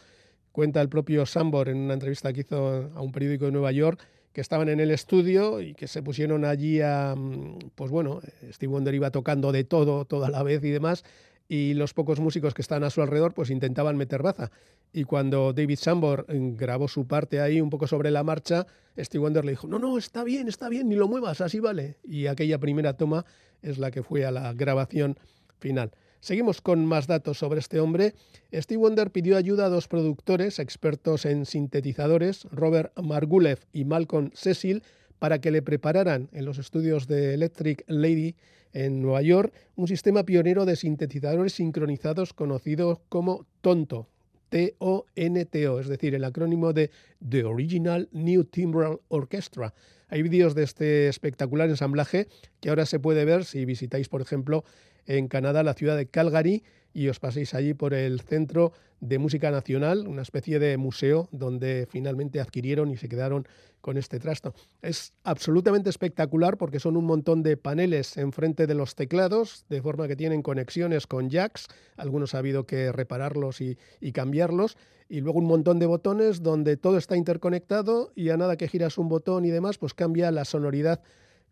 Cuenta 0.53 0.81
el 0.81 0.89
propio 0.89 1.27
Sambor 1.27 1.69
en 1.69 1.79
una 1.79 1.95
entrevista 1.95 2.33
que 2.33 2.41
hizo 2.41 2.91
a 2.95 3.01
un 3.01 3.13
periódico 3.13 3.45
de 3.45 3.53
Nueva 3.53 3.73
York 3.73 4.01
que 4.33 4.41
estaban 4.41 4.69
en 4.69 4.81
el 4.81 4.91
estudio 4.91 5.61
y 5.61 5.75
que 5.75 5.89
se 5.89 6.03
pusieron 6.03 6.45
allí 6.45 6.81
a, 6.81 7.15
mm, 7.17 7.71
pues 7.75 7.91
bueno, 7.91 8.21
Steve 8.53 8.73
Wonder 8.73 8.95
iba 8.95 9.11
tocando 9.11 9.53
de 9.53 9.65
todo, 9.65 10.05
toda 10.05 10.31
la 10.31 10.43
vez 10.43 10.63
y 10.65 10.71
demás, 10.71 11.05
y 11.49 11.75
los 11.75 11.95
pocos 11.95 12.21
músicos 12.21 12.55
que 12.55 12.63
estaban 12.63 12.85
a 12.85 12.91
su 12.91 13.03
alrededor 13.03 13.35
pues 13.35 13.51
intentaban 13.51 13.97
meter 13.97 14.23
baza. 14.23 14.53
Y 14.93 15.05
cuando 15.05 15.53
David 15.53 15.79
Sambor 15.79 16.27
mm, 16.29 16.57
grabó 16.57 16.87
su 16.87 17.07
parte 17.07 17.41
ahí 17.41 17.61
un 17.61 17.71
poco 17.71 17.87
sobre 17.87 18.11
la 18.11 18.23
marcha, 18.23 18.67
Steve 18.97 19.23
Wonder 19.23 19.45
le 19.45 19.53
dijo, 19.53 19.67
no, 19.67 19.79
no, 19.79 19.99
está 19.99 20.23
bien, 20.23 20.49
está 20.49 20.69
bien, 20.69 20.89
ni 20.89 20.95
lo 20.95 21.09
muevas, 21.09 21.41
así 21.41 21.59
vale. 21.59 21.97
Y 22.05 22.27
aquella 22.27 22.59
primera 22.59 22.97
toma 22.97 23.25
es 23.63 23.79
la 23.79 23.91
que 23.91 24.03
fue 24.03 24.25
a 24.25 24.31
la 24.31 24.53
grabación 24.53 25.19
final. 25.59 25.91
Seguimos 26.21 26.61
con 26.61 26.85
más 26.85 27.07
datos 27.07 27.39
sobre 27.39 27.61
este 27.61 27.81
hombre. 27.81 28.15
Steve 28.53 28.79
Wonder 28.79 29.11
pidió 29.11 29.39
ayuda 29.39 29.67
a 29.67 29.69
dos 29.71 29.89
productores 29.89 30.59
expertos 30.59 31.25
en 31.25 31.47
sintetizadores, 31.47 32.45
Robert 32.53 32.93
Margulev 33.01 33.61
y 33.73 33.87
Malcolm 33.87 34.31
Cecil, 34.35 34.83
para 35.19 35.41
que 35.41 35.51
le 35.51 35.63
prepararan 35.63 36.29
en 36.33 36.45
los 36.45 36.59
estudios 36.59 37.07
de 37.07 37.33
Electric 37.33 37.85
Lady 37.87 38.37
en 38.75 39.01
Nueva 39.01 39.23
York 39.23 39.53
un 39.77 39.89
sistema 39.89 40.25
pionero 40.25 40.67
de 40.67 40.77
sintetizadores 40.77 41.55
sincronizados 41.55 42.35
conocido 42.35 43.01
como 43.09 43.47
TONTO, 43.63 44.07
T-O-N-T-O, 44.51 45.81
es 45.81 45.89
decir, 45.89 46.15
el 46.15 46.25
acrónimo 46.25 46.75
de 46.75 46.91
The 47.27 47.45
Original 47.45 48.09
New 48.13 48.45
Timbral 48.45 49.01
Orchestra. 49.09 49.73
Hay 50.09 50.23
vídeos 50.23 50.55
de 50.55 50.65
este 50.65 51.09
espectacular 51.09 51.71
ensamblaje 51.71 52.27
que 52.61 52.69
ahora 52.69 52.85
se 52.85 52.99
puede 52.99 53.25
ver 53.25 53.45
si 53.45 53.65
visitáis, 53.65 54.09
por 54.09 54.21
ejemplo, 54.21 54.65
en 55.17 55.27
Canadá, 55.27 55.65
la 55.65 55.75
ciudad 55.75 55.97
de 55.97 56.07
Calgary, 56.07 56.63
y 56.93 57.09
os 57.09 57.19
paséis 57.19 57.55
allí 57.55 57.75
por 57.75 57.95
el 57.95 58.21
Centro 58.21 58.73
de 59.01 59.19
Música 59.19 59.51
Nacional, 59.51 60.07
una 60.07 60.23
especie 60.23 60.59
de 60.59 60.77
museo 60.77 61.29
donde 61.33 61.89
finalmente 61.91 62.41
adquirieron 62.41 62.91
y 62.91 62.97
se 62.97 63.09
quedaron 63.09 63.47
con 63.81 63.97
este 63.97 64.21
trasto. 64.21 64.55
Es 64.83 65.13
absolutamente 65.25 65.91
espectacular 65.91 66.59
porque 66.59 66.79
son 66.79 66.97
un 66.97 67.07
montón 67.07 67.43
de 67.43 67.57
paneles 67.57 68.17
enfrente 68.19 68.67
de 68.67 68.75
los 68.75 68.95
teclados, 68.95 69.65
de 69.69 69.83
forma 69.83 70.07
que 70.07 70.17
tienen 70.17 70.43
conexiones 70.43 71.07
con 71.07 71.29
jacks, 71.29 71.67
algunos 71.97 72.35
ha 72.35 72.39
habido 72.39 72.67
que 72.67 72.93
repararlos 72.93 73.61
y, 73.61 73.79
y 74.01 74.13
cambiarlos, 74.13 74.77
y 75.09 75.23
luego 75.23 75.41
un 75.41 75.47
montón 75.47 75.81
de 75.81 75.87
botones 75.87 76.43
donde 76.43 76.77
todo 76.77 76.99
está 76.99 77.17
interconectado 77.17 78.13
y 78.15 78.29
a 78.29 78.37
nada 78.37 78.57
que 78.57 78.69
giras 78.69 78.97
un 78.97 79.09
botón 79.09 79.45
y 79.45 79.51
demás, 79.51 79.79
pues 79.79 79.93
cambia 79.93 80.31
la 80.31 80.45
sonoridad 80.45 81.01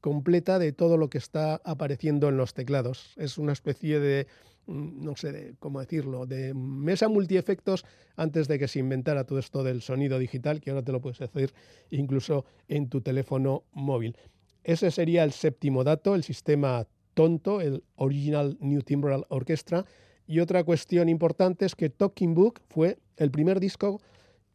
completa 0.00 0.58
de 0.58 0.72
todo 0.72 0.96
lo 0.96 1.10
que 1.10 1.18
está 1.18 1.60
apareciendo 1.64 2.28
en 2.28 2.36
los 2.36 2.54
teclados. 2.54 3.14
Es 3.16 3.38
una 3.38 3.52
especie 3.52 4.00
de, 4.00 4.26
mm, 4.66 5.04
no 5.04 5.16
sé 5.16 5.32
de, 5.32 5.54
cómo 5.58 5.80
decirlo, 5.80 6.26
de 6.26 6.54
mesa 6.54 7.08
multiefectos 7.08 7.84
antes 8.16 8.48
de 8.48 8.58
que 8.58 8.68
se 8.68 8.78
inventara 8.78 9.24
todo 9.24 9.38
esto 9.38 9.62
del 9.62 9.82
sonido 9.82 10.18
digital, 10.18 10.60
que 10.60 10.70
ahora 10.70 10.82
te 10.82 10.92
lo 10.92 11.00
puedes 11.00 11.20
hacer 11.20 11.52
incluso 11.90 12.44
en 12.68 12.88
tu 12.88 13.00
teléfono 13.00 13.64
móvil. 13.72 14.16
Ese 14.64 14.90
sería 14.90 15.24
el 15.24 15.32
séptimo 15.32 15.84
dato, 15.84 16.14
el 16.14 16.24
sistema 16.24 16.86
tonto, 17.14 17.60
el 17.60 17.82
Original 17.96 18.56
New 18.60 18.82
Timbral 18.82 19.26
Orchestra. 19.28 19.84
Y 20.26 20.40
otra 20.40 20.62
cuestión 20.62 21.08
importante 21.08 21.64
es 21.64 21.74
que 21.74 21.90
Talking 21.90 22.34
Book 22.34 22.60
fue 22.68 22.98
el 23.16 23.30
primer 23.30 23.60
disco 23.60 24.00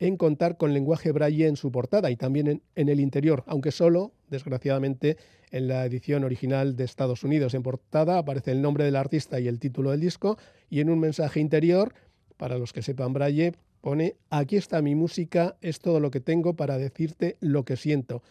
en 0.04 0.18
contar 0.18 0.58
con 0.58 0.74
lenguaje 0.74 1.14
braille 1.14 1.48
en 1.48 1.56
su 1.56 1.72
portada 1.72 2.12
y 2.12 2.18
también 2.18 2.62
en, 2.76 2.90
el 2.90 3.00
interior, 3.00 3.46
aunque 3.48 3.72
solo, 3.72 4.12
desgraciadamente, 4.30 5.16
en 5.50 5.70
la 5.70 5.86
edición 5.86 6.26
original 6.26 6.76
de 6.76 6.84
Estados 6.84 7.24
Unidos. 7.24 7.54
En 7.54 7.64
portada 7.64 8.18
aparece 8.18 8.52
el 8.52 8.62
nombre 8.62 8.84
del 8.84 8.98
artista 8.98 9.40
y 9.40 9.48
el 9.48 9.60
título 9.60 9.92
del 9.92 10.02
disco 10.02 10.38
y 10.70 10.82
en 10.82 10.90
un 10.90 11.00
mensaje 11.00 11.40
interior, 11.40 11.94
para 12.36 12.58
los 12.58 12.74
que 12.74 12.82
sepan 12.82 13.14
braille, 13.14 13.54
pone, 13.80 14.18
aquí 14.30 14.58
está 14.58 14.82
mi 14.82 14.94
música, 14.94 15.56
es 15.62 15.80
todo 15.80 16.02
lo 16.02 16.12
que 16.12 16.20
tengo 16.20 16.54
para 16.58 16.78
decirte 16.78 17.38
lo 17.40 17.64
que 17.64 17.78
siento. 17.78 18.24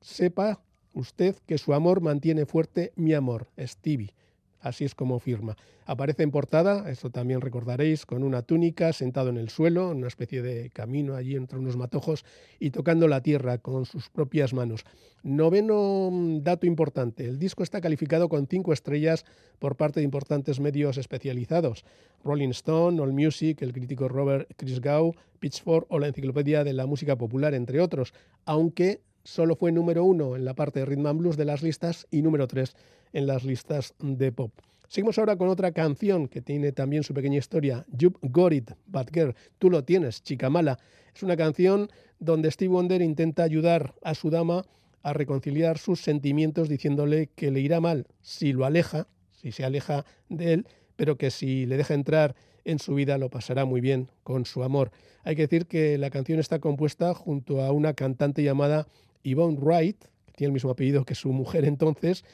Sepa 0.00 0.62
usted 0.94 1.36
que 1.44 1.58
su 1.58 1.74
amor 1.74 2.00
mantiene 2.00 2.46
fuerte 2.46 2.92
mi 2.96 3.12
amor, 3.12 3.48
Stevie. 3.58 4.14
Así 4.60 4.84
es 4.84 4.94
como 4.94 5.18
firma. 5.18 5.56
Aparece 5.86 6.22
en 6.22 6.30
portada, 6.30 6.90
eso 6.90 7.10
también 7.10 7.40
recordaréis, 7.40 8.04
con 8.04 8.22
una 8.22 8.42
túnica, 8.42 8.92
sentado 8.92 9.30
en 9.30 9.38
el 9.38 9.48
suelo, 9.48 9.90
en 9.90 9.98
una 9.98 10.08
especie 10.08 10.42
de 10.42 10.70
camino 10.70 11.16
allí 11.16 11.34
entre 11.34 11.58
unos 11.58 11.76
matojos 11.76 12.24
y 12.58 12.70
tocando 12.70 13.08
la 13.08 13.22
tierra 13.22 13.58
con 13.58 13.86
sus 13.86 14.10
propias 14.10 14.52
manos. 14.52 14.84
Noveno 15.22 16.10
mm, 16.12 16.42
dato 16.42 16.66
importante, 16.66 17.24
el 17.24 17.38
disco 17.38 17.62
está 17.62 17.80
calificado 17.80 18.28
con 18.28 18.46
cinco 18.46 18.72
estrellas 18.74 19.24
por 19.58 19.76
parte 19.76 20.00
de 20.00 20.04
importantes 20.04 20.60
medios 20.60 20.98
especializados. 20.98 21.84
Rolling 22.22 22.50
Stone, 22.50 23.00
All 23.00 23.12
Music, 23.12 23.62
el 23.62 23.72
crítico 23.72 24.08
Robert 24.08 24.50
Christgau, 24.56 25.14
Pitchfork 25.38 25.86
o 25.88 25.98
la 25.98 26.08
Enciclopedia 26.08 26.64
de 26.64 26.74
la 26.74 26.86
Música 26.86 27.16
Popular, 27.16 27.54
entre 27.54 27.80
otros, 27.80 28.12
aunque 28.44 29.00
solo 29.24 29.56
fue 29.56 29.72
número 29.72 30.04
uno 30.04 30.36
en 30.36 30.44
la 30.44 30.54
parte 30.54 30.80
de 30.80 30.86
Rhythm 30.86 31.06
and 31.06 31.20
Blues 31.20 31.36
de 31.36 31.44
las 31.46 31.62
listas 31.62 32.06
y 32.10 32.22
número 32.22 32.46
tres 32.46 32.76
en 33.12 33.26
las 33.26 33.44
listas 33.44 33.94
de 33.98 34.32
pop. 34.32 34.52
Seguimos 34.88 35.18
ahora 35.18 35.36
con 35.36 35.48
otra 35.48 35.70
canción 35.72 36.26
que 36.26 36.40
tiene 36.40 36.72
también 36.72 37.04
su 37.04 37.14
pequeña 37.14 37.38
historia, 37.38 37.86
You've 37.96 38.18
Got 38.22 38.52
It, 38.52 38.70
Bad 38.86 39.08
Girl, 39.12 39.34
tú 39.58 39.70
lo 39.70 39.84
tienes, 39.84 40.22
chica 40.22 40.50
mala. 40.50 40.78
Es 41.14 41.22
una 41.22 41.36
canción 41.36 41.88
donde 42.18 42.50
Steve 42.50 42.72
Wonder 42.72 43.00
intenta 43.00 43.44
ayudar 43.44 43.94
a 44.02 44.14
su 44.14 44.30
dama 44.30 44.64
a 45.02 45.12
reconciliar 45.12 45.78
sus 45.78 46.00
sentimientos 46.00 46.68
diciéndole 46.68 47.28
que 47.34 47.50
le 47.50 47.60
irá 47.60 47.80
mal 47.80 48.06
si 48.20 48.52
lo 48.52 48.64
aleja, 48.64 49.06
si 49.30 49.52
se 49.52 49.64
aleja 49.64 50.04
de 50.28 50.54
él, 50.54 50.66
pero 50.96 51.16
que 51.16 51.30
si 51.30 51.66
le 51.66 51.76
deja 51.76 51.94
entrar 51.94 52.34
en 52.64 52.78
su 52.78 52.94
vida 52.94 53.16
lo 53.16 53.30
pasará 53.30 53.64
muy 53.64 53.80
bien 53.80 54.10
con 54.22 54.44
su 54.44 54.62
amor. 54.62 54.90
Hay 55.22 55.36
que 55.36 55.42
decir 55.42 55.66
que 55.66 55.98
la 55.98 56.10
canción 56.10 56.38
está 56.40 56.58
compuesta 56.58 57.14
junto 57.14 57.62
a 57.62 57.72
una 57.72 57.94
cantante 57.94 58.42
llamada 58.42 58.86
Yvonne 59.22 59.58
Wright, 59.58 59.98
que 60.26 60.32
tiene 60.34 60.48
el 60.48 60.54
mismo 60.54 60.70
apellido 60.70 61.04
que 61.04 61.14
su 61.14 61.32
mujer 61.32 61.64
entonces, 61.64 62.24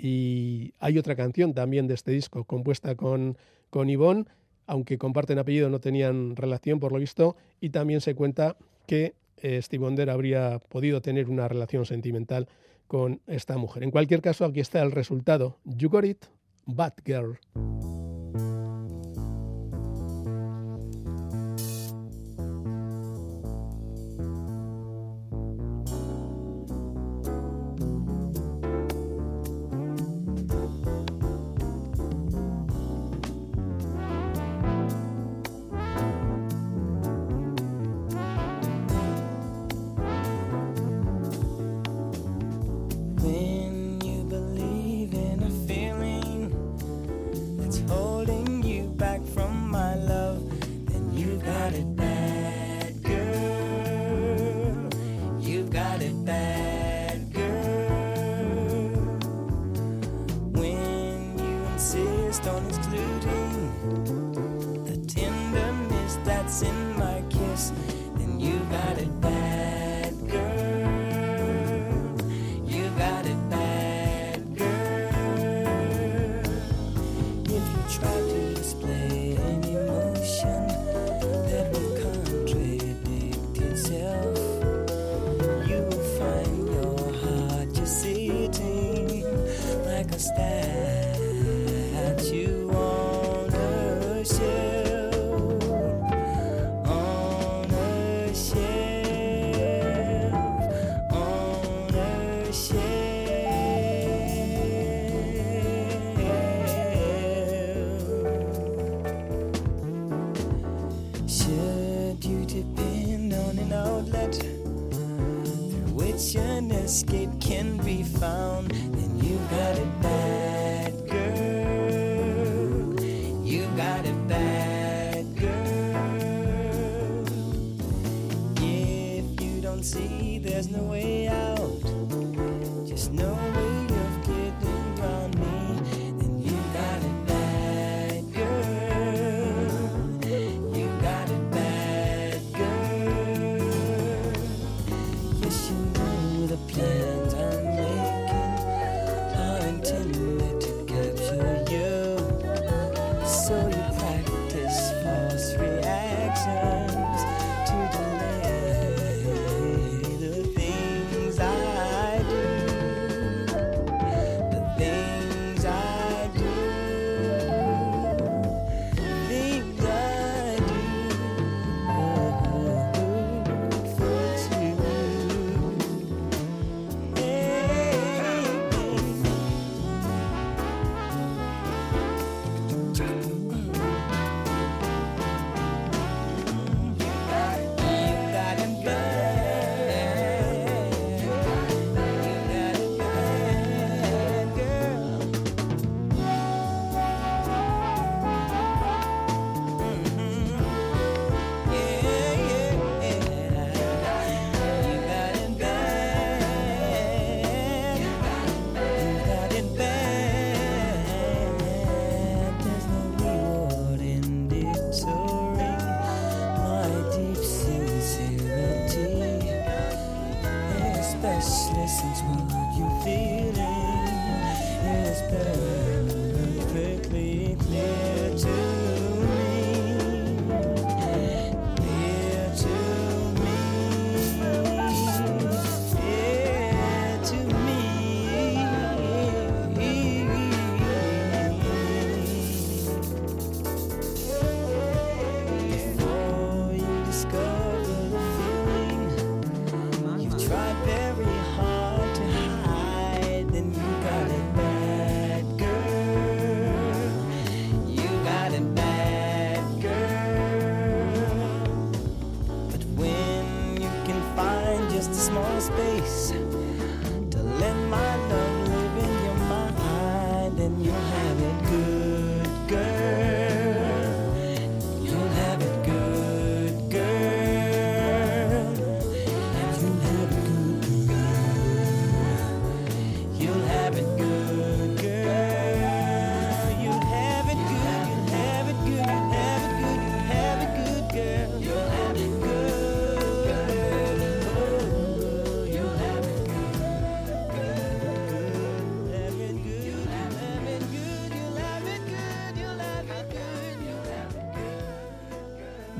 y 0.00 0.72
hay 0.78 0.98
otra 0.98 1.14
canción 1.14 1.52
también 1.52 1.86
de 1.86 1.94
este 1.94 2.10
disco 2.12 2.44
compuesta 2.44 2.94
con, 2.94 3.36
con 3.68 3.88
Yvonne, 3.88 4.24
aunque 4.66 4.98
comparten 4.98 5.38
apellido, 5.38 5.68
no 5.68 5.80
tenían 5.80 6.36
relación 6.36 6.80
por 6.80 6.92
lo 6.92 6.98
visto, 6.98 7.36
y 7.60 7.70
también 7.70 8.00
se 8.00 8.14
cuenta 8.14 8.56
que 8.86 9.14
eh, 9.36 9.60
Steve 9.60 9.84
Wonder 9.84 10.10
habría 10.10 10.58
podido 10.58 11.02
tener 11.02 11.28
una 11.28 11.48
relación 11.48 11.84
sentimental 11.84 12.48
con 12.86 13.20
esta 13.26 13.56
mujer. 13.58 13.82
En 13.82 13.90
cualquier 13.90 14.22
caso, 14.22 14.44
aquí 14.44 14.60
está 14.60 14.80
el 14.82 14.92
resultado. 14.92 15.58
You 15.64 15.90
got 15.90 16.04
it, 16.04 16.24
Bad 16.66 16.94
Girl. 17.04 17.38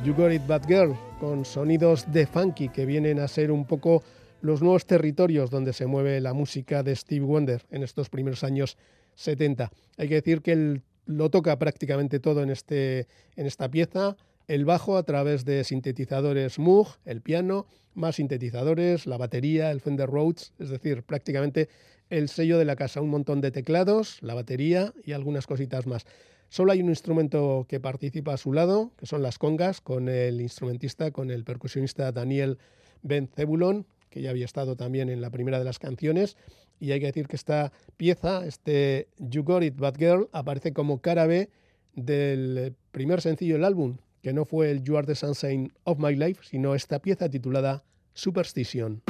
You 0.04 0.14
Got 0.14 0.32
It 0.32 0.46
Bad 0.46 0.66
Girl, 0.66 0.96
con 1.18 1.44
sonidos 1.44 2.10
de 2.10 2.26
funky 2.26 2.70
que 2.70 2.86
vienen 2.86 3.20
a 3.20 3.28
ser 3.28 3.52
un 3.52 3.66
poco 3.66 4.02
los 4.40 4.62
nuevos 4.62 4.86
territorios 4.86 5.50
donde 5.50 5.74
se 5.74 5.84
mueve 5.84 6.22
la 6.22 6.32
música 6.32 6.82
de 6.82 6.96
Steve 6.96 7.26
Wonder 7.26 7.66
en 7.70 7.82
estos 7.82 8.08
primeros 8.08 8.42
años 8.42 8.78
70. 9.16 9.70
Hay 9.98 10.08
que 10.08 10.14
decir 10.14 10.40
que 10.40 10.52
él 10.52 10.82
lo 11.04 11.28
toca 11.28 11.58
prácticamente 11.58 12.18
todo 12.18 12.42
en, 12.42 12.48
este, 12.48 13.08
en 13.36 13.46
esta 13.46 13.70
pieza. 13.70 14.16
El 14.48 14.64
bajo 14.64 14.96
a 14.96 15.02
través 15.02 15.44
de 15.44 15.64
sintetizadores 15.64 16.58
Moog, 16.58 16.96
el 17.04 17.20
piano, 17.20 17.66
más 17.92 18.16
sintetizadores, 18.16 19.06
la 19.06 19.18
batería, 19.18 19.70
el 19.70 19.82
Fender 19.82 20.08
Rhodes, 20.08 20.54
es 20.58 20.70
decir, 20.70 21.02
prácticamente 21.02 21.68
el 22.08 22.30
sello 22.30 22.56
de 22.58 22.64
la 22.64 22.74
casa, 22.74 23.02
un 23.02 23.10
montón 23.10 23.42
de 23.42 23.50
teclados, 23.50 24.18
la 24.22 24.32
batería 24.32 24.94
y 25.04 25.12
algunas 25.12 25.46
cositas 25.46 25.86
más. 25.86 26.06
Solo 26.50 26.72
hay 26.72 26.82
un 26.82 26.88
instrumento 26.88 27.64
que 27.68 27.78
participa 27.78 28.34
a 28.34 28.36
su 28.36 28.52
lado, 28.52 28.90
que 28.96 29.06
son 29.06 29.22
las 29.22 29.38
congas, 29.38 29.80
con 29.80 30.08
el 30.08 30.40
instrumentista, 30.40 31.12
con 31.12 31.30
el 31.30 31.44
percusionista 31.44 32.10
Daniel 32.10 32.58
Ben 33.02 33.28
Zebulon, 33.28 33.86
que 34.10 34.20
ya 34.20 34.30
había 34.30 34.46
estado 34.46 34.74
también 34.74 35.08
en 35.10 35.20
la 35.20 35.30
primera 35.30 35.60
de 35.60 35.64
las 35.64 35.78
canciones. 35.78 36.36
Y 36.80 36.90
hay 36.90 36.98
que 36.98 37.06
decir 37.06 37.28
que 37.28 37.36
esta 37.36 37.72
pieza, 37.96 38.44
este 38.44 39.06
You 39.18 39.44
Got 39.44 39.62
It 39.62 39.76
Bad 39.76 39.96
Girl, 39.96 40.28
aparece 40.32 40.72
como 40.72 41.00
cara 41.00 41.26
B 41.26 41.50
del 41.94 42.74
primer 42.90 43.20
sencillo 43.20 43.54
del 43.54 43.64
álbum, 43.64 43.98
que 44.20 44.32
no 44.32 44.44
fue 44.44 44.72
el 44.72 44.82
You 44.82 44.96
Are 44.96 45.06
the 45.06 45.14
Sunshine 45.14 45.72
of 45.84 46.00
My 46.00 46.16
Life, 46.16 46.42
sino 46.42 46.74
esta 46.74 46.98
pieza 46.98 47.28
titulada 47.28 47.84
Superstition. 48.12 49.02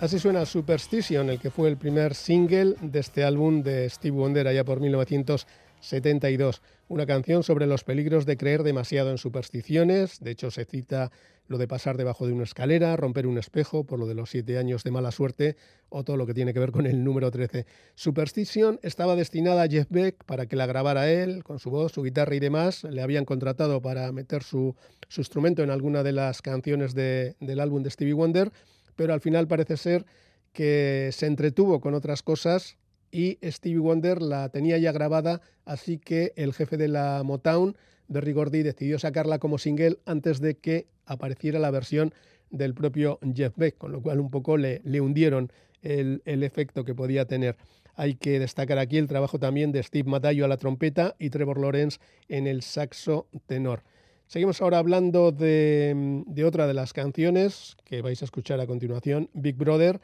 Así 0.00 0.18
suena 0.20 0.46
Superstition, 0.46 1.28
el 1.28 1.40
que 1.40 1.50
fue 1.50 1.68
el 1.68 1.76
primer 1.76 2.14
single 2.14 2.76
de 2.80 3.00
este 3.00 3.24
álbum 3.24 3.62
de 3.62 3.90
Steve 3.90 4.16
Wonder 4.16 4.46
allá 4.46 4.64
por 4.64 4.78
1972. 4.80 6.62
Una 6.86 7.04
canción 7.04 7.42
sobre 7.42 7.66
los 7.66 7.82
peligros 7.82 8.24
de 8.24 8.36
creer 8.36 8.62
demasiado 8.62 9.10
en 9.10 9.18
supersticiones. 9.18 10.20
De 10.20 10.30
hecho, 10.30 10.52
se 10.52 10.64
cita 10.66 11.10
lo 11.48 11.58
de 11.58 11.66
pasar 11.66 11.96
debajo 11.96 12.28
de 12.28 12.32
una 12.32 12.44
escalera, 12.44 12.94
romper 12.96 13.26
un 13.26 13.38
espejo 13.38 13.82
por 13.84 13.98
lo 13.98 14.06
de 14.06 14.14
los 14.14 14.30
siete 14.30 14.56
años 14.56 14.84
de 14.84 14.92
mala 14.92 15.10
suerte 15.10 15.56
o 15.88 16.04
todo 16.04 16.16
lo 16.16 16.26
que 16.26 16.34
tiene 16.34 16.54
que 16.54 16.60
ver 16.60 16.70
con 16.70 16.86
el 16.86 17.02
número 17.02 17.32
13. 17.32 17.66
Superstition 17.96 18.78
estaba 18.82 19.16
destinada 19.16 19.62
a 19.62 19.68
Jeff 19.68 19.88
Beck 19.90 20.22
para 20.24 20.46
que 20.46 20.54
la 20.54 20.66
grabara 20.66 21.10
él, 21.10 21.42
con 21.42 21.58
su 21.58 21.70
voz, 21.70 21.90
su 21.92 22.04
guitarra 22.04 22.36
y 22.36 22.40
demás. 22.40 22.84
Le 22.84 23.02
habían 23.02 23.24
contratado 23.24 23.82
para 23.82 24.12
meter 24.12 24.44
su, 24.44 24.76
instrumento 25.16 25.64
en 25.64 25.70
alguna 25.70 26.04
de 26.04 26.12
las 26.12 26.40
canciones 26.40 26.94
de- 26.94 27.34
del 27.40 27.58
álbum 27.58 27.82
de 27.82 27.90
Stevie 27.90 28.12
Wonder 28.14 28.52
pero 28.98 29.14
al 29.14 29.20
final 29.20 29.46
parece 29.46 29.76
ser 29.76 30.04
que 30.52 31.10
se 31.12 31.26
entretuvo 31.26 31.80
con 31.80 31.94
otras 31.94 32.24
cosas 32.24 32.78
y 33.12 33.38
Stevie 33.44 33.78
Wonder 33.78 34.20
la 34.20 34.48
tenía 34.48 34.76
ya 34.76 34.90
grabada, 34.90 35.40
así 35.64 35.98
que 35.98 36.32
el 36.34 36.52
jefe 36.52 36.76
de 36.76 36.88
la 36.88 37.22
Motown, 37.24 37.76
Berry 38.08 38.32
Gordy, 38.32 38.64
decidió 38.64 38.98
sacarla 38.98 39.38
como 39.38 39.58
single 39.58 39.98
antes 40.04 40.40
de 40.40 40.56
que 40.56 40.88
apareciera 41.06 41.60
la 41.60 41.70
versión 41.70 42.12
del 42.50 42.74
propio 42.74 43.20
Jeff 43.34 43.52
Beck, 43.54 43.78
con 43.78 43.92
lo 43.92 44.02
cual 44.02 44.18
un 44.18 44.32
poco 44.32 44.56
le, 44.56 44.80
le 44.82 45.00
hundieron 45.00 45.52
el, 45.80 46.20
el 46.24 46.42
efecto 46.42 46.84
que 46.84 46.96
podía 46.96 47.24
tener. 47.24 47.56
Hay 47.94 48.16
que 48.16 48.40
destacar 48.40 48.80
aquí 48.80 48.98
el 48.98 49.06
trabajo 49.06 49.38
también 49.38 49.70
de 49.70 49.80
Steve 49.84 50.10
Matayo 50.10 50.44
a 50.44 50.48
la 50.48 50.56
trompeta 50.56 51.14
y 51.20 51.30
Trevor 51.30 51.60
Lawrence 51.60 52.00
en 52.28 52.48
el 52.48 52.62
saxo 52.62 53.28
tenor. 53.46 53.84
Seguimos 54.28 54.60
ahora 54.60 54.76
hablando 54.76 55.32
de, 55.32 56.44
otra 56.46 56.66
de 56.66 56.74
las 56.74 56.92
canciones 56.92 57.78
que 57.86 58.02
vais 58.02 58.20
a 58.20 58.26
escuchar 58.26 58.60
a 58.60 58.66
continuación, 58.66 59.30
Big 59.32 59.56
Brother. 59.56 60.02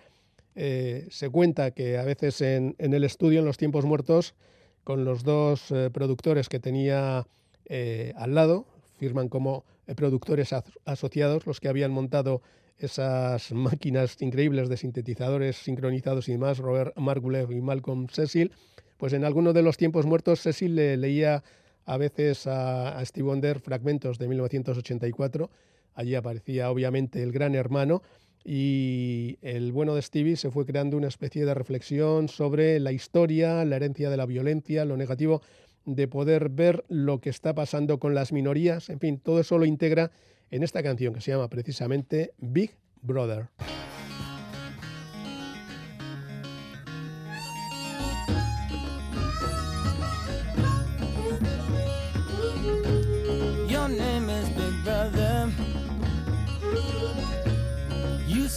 Eh, 0.54 1.06
se 1.10 1.28
cuenta 1.28 1.72
que 1.72 1.98
a 1.98 2.04
veces 2.04 2.40
en, 2.40 2.74
el 2.78 3.04
estudio, 3.04 3.40
en 3.40 3.44
los 3.44 3.58
tiempos 3.58 3.84
muertos, 3.84 4.34
con 4.82 5.04
los 5.04 5.24
dos 5.24 5.70
eh, 5.70 5.90
productores 5.92 6.48
que 6.48 6.58
tenía 6.58 7.26
eh, 7.66 8.14
al 8.16 8.34
lado, 8.34 8.64
firman 8.96 9.28
como 9.28 9.66
productores 9.94 10.54
as 10.54 10.64
asociados, 10.86 11.44
los 11.44 11.60
que 11.60 11.68
habían 11.68 11.92
montado 11.92 12.40
esas 12.78 13.52
máquinas 13.52 14.16
increíbles 14.22 14.70
de 14.70 14.78
sintetizadores 14.78 15.56
sincronizados 15.56 16.30
y 16.30 16.32
demás, 16.32 16.56
Robert 16.56 16.96
Margulev 16.96 17.52
y 17.52 17.60
Malcolm 17.60 18.08
Cecil, 18.08 18.52
pues 18.96 19.12
en 19.12 19.26
alguno 19.26 19.52
de 19.52 19.60
los 19.60 19.76
tiempos 19.76 20.06
muertos 20.06 20.40
Cecil 20.40 20.76
le 20.76 20.96
leía 20.96 21.44
a 21.84 21.96
veces 21.96 22.46
a, 22.46 23.04
Steve 23.04 23.26
Wonder 23.26 23.60
fragmentos 23.60 24.18
de 24.18 24.28
1984. 24.28 25.50
Allí 25.94 26.14
aparecía 26.14 26.70
obviamente 26.70 27.22
el 27.22 27.32
gran 27.32 27.54
hermano 27.54 28.02
y 28.44 29.38
el 29.42 29.72
bueno 29.72 29.94
de 29.94 30.02
Stevie 30.02 30.36
se 30.36 30.50
fue 30.50 30.66
creando 30.66 30.96
una 30.96 31.08
especie 31.08 31.44
de 31.46 31.54
reflexión 31.54 32.28
sobre 32.28 32.78
la 32.80 32.92
historia, 32.92 33.64
la 33.64 33.76
herencia 33.76 34.10
de 34.10 34.16
la 34.16 34.26
violencia, 34.26 34.84
lo 34.84 34.96
negativo 34.96 35.40
de 35.86 36.08
poder 36.08 36.48
ver 36.48 36.84
lo 36.88 37.20
que 37.20 37.30
está 37.30 37.54
pasando 37.54 37.98
con 37.98 38.14
las 38.14 38.32
minorías. 38.32 38.90
En 38.90 39.00
fin, 39.00 39.18
todo 39.18 39.40
eso 39.40 39.58
lo 39.58 39.66
integra 39.66 40.10
en 40.50 40.62
esta 40.62 40.82
canción 40.82 41.14
que 41.14 41.20
se 41.20 41.30
llama 41.30 41.48
precisamente 41.48 42.32
Big 42.38 42.76
Brother. 43.02 43.48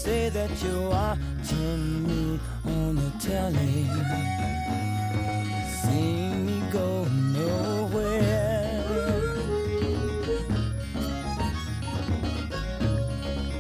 Say 0.08 0.30
that 0.30 0.64
you're 0.64 0.90
watching 0.90 2.08
me 2.08 2.40
on 2.64 2.96
the 2.96 3.12
telly. 3.20 3.80
See 5.82 6.30
me 6.46 6.58
go 6.72 7.04
nowhere. 7.38 8.84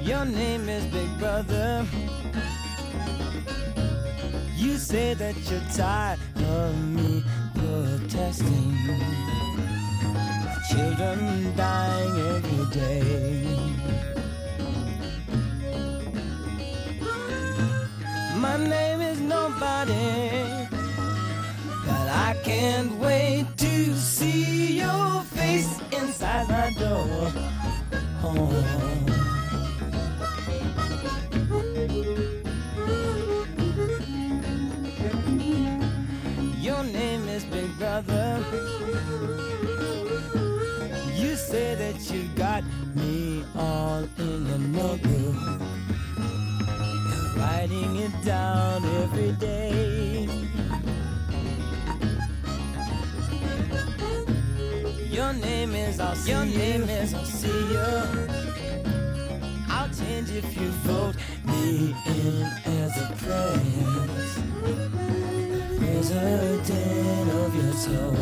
Your 0.01 0.23
name 0.23 0.69
is 0.69 0.85
Big 0.85 1.11
Brother. 1.19 1.85
You 4.55 4.77
say 4.77 5.15
that 5.15 5.35
you're 5.49 5.69
tired 5.75 6.19
of 6.35 6.71
me 6.95 7.25
protesting 7.55 8.77
children 10.69 11.53
dying 11.57 12.15
every 12.35 12.65
day. 12.79 13.76
My 18.39 18.55
name 18.55 19.01
is 19.01 19.19
nobody, 19.19 20.67
but 21.85 22.07
I 22.27 22.35
can't 22.43 22.91
wait 22.99 23.45
to 23.57 23.95
see 23.95 24.77
your 24.77 25.21
face 25.21 25.79
inside 25.91 26.47
my 26.47 26.71
door. 26.77 27.31
Oh. 28.23 28.51
Your 36.61 36.83
name 36.83 37.27
is 37.29 37.43
Big 37.45 37.75
Brother. 37.79 38.43
You 41.15 41.35
say 41.35 41.75
that 41.75 41.99
you 42.11 42.23
got 42.35 42.63
me 42.95 43.43
all 43.55 44.07
in 44.19 44.45
your 44.45 44.59
notebook, 44.59 45.61
writing 47.68 47.95
it 47.97 48.24
down 48.24 48.84
every 49.03 49.32
day. 49.34 50.28
Your 55.09 55.34
name 55.34 55.76
is 55.76 55.99
I'll 55.99 56.15
see 56.15 56.32
Your 56.32 56.45
name 56.45 56.84
is 56.84 57.13
I'll 57.13 57.26
see 57.26 57.47
you. 57.47 58.28
I'll 59.70 59.89
change 59.89 60.32
if 60.32 60.55
you 60.59 60.68
vote 60.86 61.15
me 61.45 61.95
in 62.05 62.43
as 62.65 62.97
a 63.01 63.07
prince, 63.18 64.39
president 65.80 67.30
of 67.32 67.55
your 67.55 67.74
soul. 67.74 68.18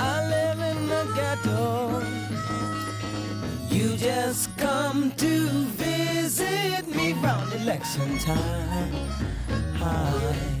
I 0.00 0.28
live 0.28 0.60
in 0.60 0.88
the 0.88 1.12
ghetto. 1.14 2.17
You 3.88 3.96
just 3.96 4.54
come 4.58 5.12
to 5.12 5.48
visit 5.48 6.86
me 6.94 7.14
round 7.14 7.50
election 7.54 8.18
time. 8.18 8.92
Hi. 9.76 10.57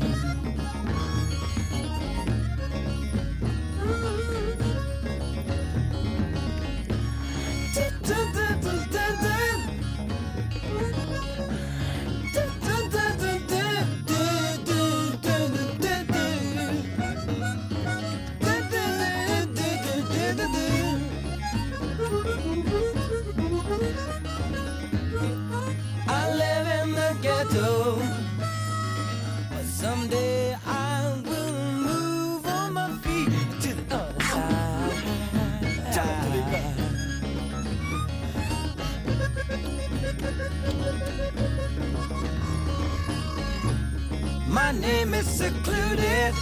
My 44.68 44.78
name 44.78 45.14
is 45.14 45.26
secluded. 45.26 46.34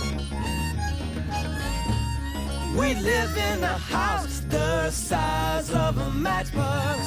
We 2.77 2.95
live 2.97 3.37
in 3.37 3.63
a 3.63 3.79
house 3.79 4.41
the 4.49 4.91
size 4.91 5.71
of 5.71 5.97
a 5.97 6.11
matchbox. 6.11 6.99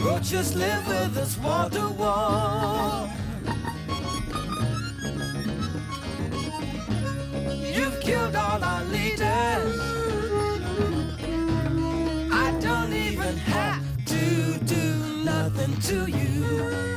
Roaches 0.00 0.54
live 0.54 0.86
with 0.86 1.16
us 1.16 1.36
wall 1.38 1.68
to 1.70 1.88
wall. 1.88 3.10
You've 7.74 7.98
killed 8.00 8.36
all 8.36 8.62
our 8.62 8.84
leaders. 8.84 9.80
I 12.30 12.56
don't 12.60 12.92
even 12.92 13.36
have 13.38 14.04
to 14.04 14.58
do 14.66 15.24
nothing 15.24 15.74
to 15.88 16.06
you. 16.06 16.91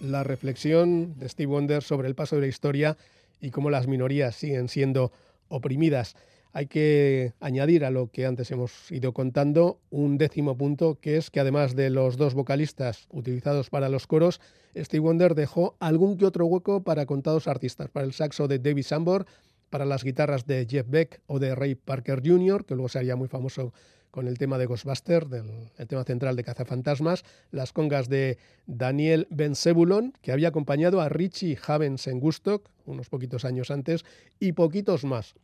La 0.00 0.24
reflexión 0.24 1.18
de 1.18 1.28
Steve 1.28 1.52
Wonder 1.52 1.82
sobre 1.82 2.08
el 2.08 2.14
paso 2.14 2.36
de 2.36 2.42
la 2.42 2.48
historia 2.48 2.96
y 3.40 3.50
cómo 3.50 3.70
las 3.70 3.86
minorías 3.86 4.36
siguen 4.36 4.68
siendo 4.68 5.12
oprimidas. 5.48 6.16
Hay 6.52 6.66
que 6.66 7.34
añadir 7.40 7.84
a 7.84 7.90
lo 7.90 8.10
que 8.10 8.26
antes 8.26 8.50
hemos 8.50 8.90
ido 8.90 9.12
contando 9.12 9.80
un 9.90 10.18
décimo 10.18 10.56
punto, 10.56 10.98
que 11.00 11.16
es 11.16 11.30
que 11.30 11.40
además 11.40 11.76
de 11.76 11.90
los 11.90 12.16
dos 12.16 12.34
vocalistas 12.34 13.06
utilizados 13.10 13.70
para 13.70 13.88
los 13.88 14.06
coros, 14.06 14.40
Steve 14.74 15.00
Wonder 15.00 15.34
dejó 15.34 15.76
algún 15.78 16.16
que 16.16 16.24
otro 16.24 16.46
hueco 16.46 16.82
para 16.82 17.06
contados 17.06 17.48
artistas, 17.48 17.90
para 17.90 18.06
el 18.06 18.12
saxo 18.12 18.48
de 18.48 18.58
David 18.58 18.84
Sambor, 18.84 19.26
para 19.70 19.84
las 19.84 20.04
guitarras 20.04 20.46
de 20.46 20.66
Jeff 20.68 20.88
Beck 20.88 21.20
o 21.26 21.38
de 21.38 21.54
Ray 21.54 21.74
Parker 21.74 22.22
Jr., 22.24 22.64
que 22.64 22.74
luego 22.74 22.88
sería 22.88 23.16
muy 23.16 23.28
famoso 23.28 23.72
con 24.10 24.28
el 24.28 24.38
tema 24.38 24.58
de 24.58 24.66
Ghostbuster, 24.66 25.26
del, 25.26 25.70
el 25.76 25.86
tema 25.86 26.04
central 26.04 26.36
de 26.36 26.44
Cazafantasmas, 26.44 27.24
las 27.50 27.72
congas 27.72 28.08
de 28.08 28.38
Daniel 28.66 29.26
Benzebulon, 29.30 30.12
que 30.22 30.32
había 30.32 30.48
acompañado 30.48 31.00
a 31.00 31.08
Richie 31.08 31.58
Havens 31.66 32.06
en 32.06 32.20
Gustock 32.20 32.68
unos 32.88 33.08
poquitos 33.08 33.44
años 33.44 33.70
antes, 33.70 34.04
y 34.40 34.52
poquitos 34.52 35.04
más. 35.04 35.34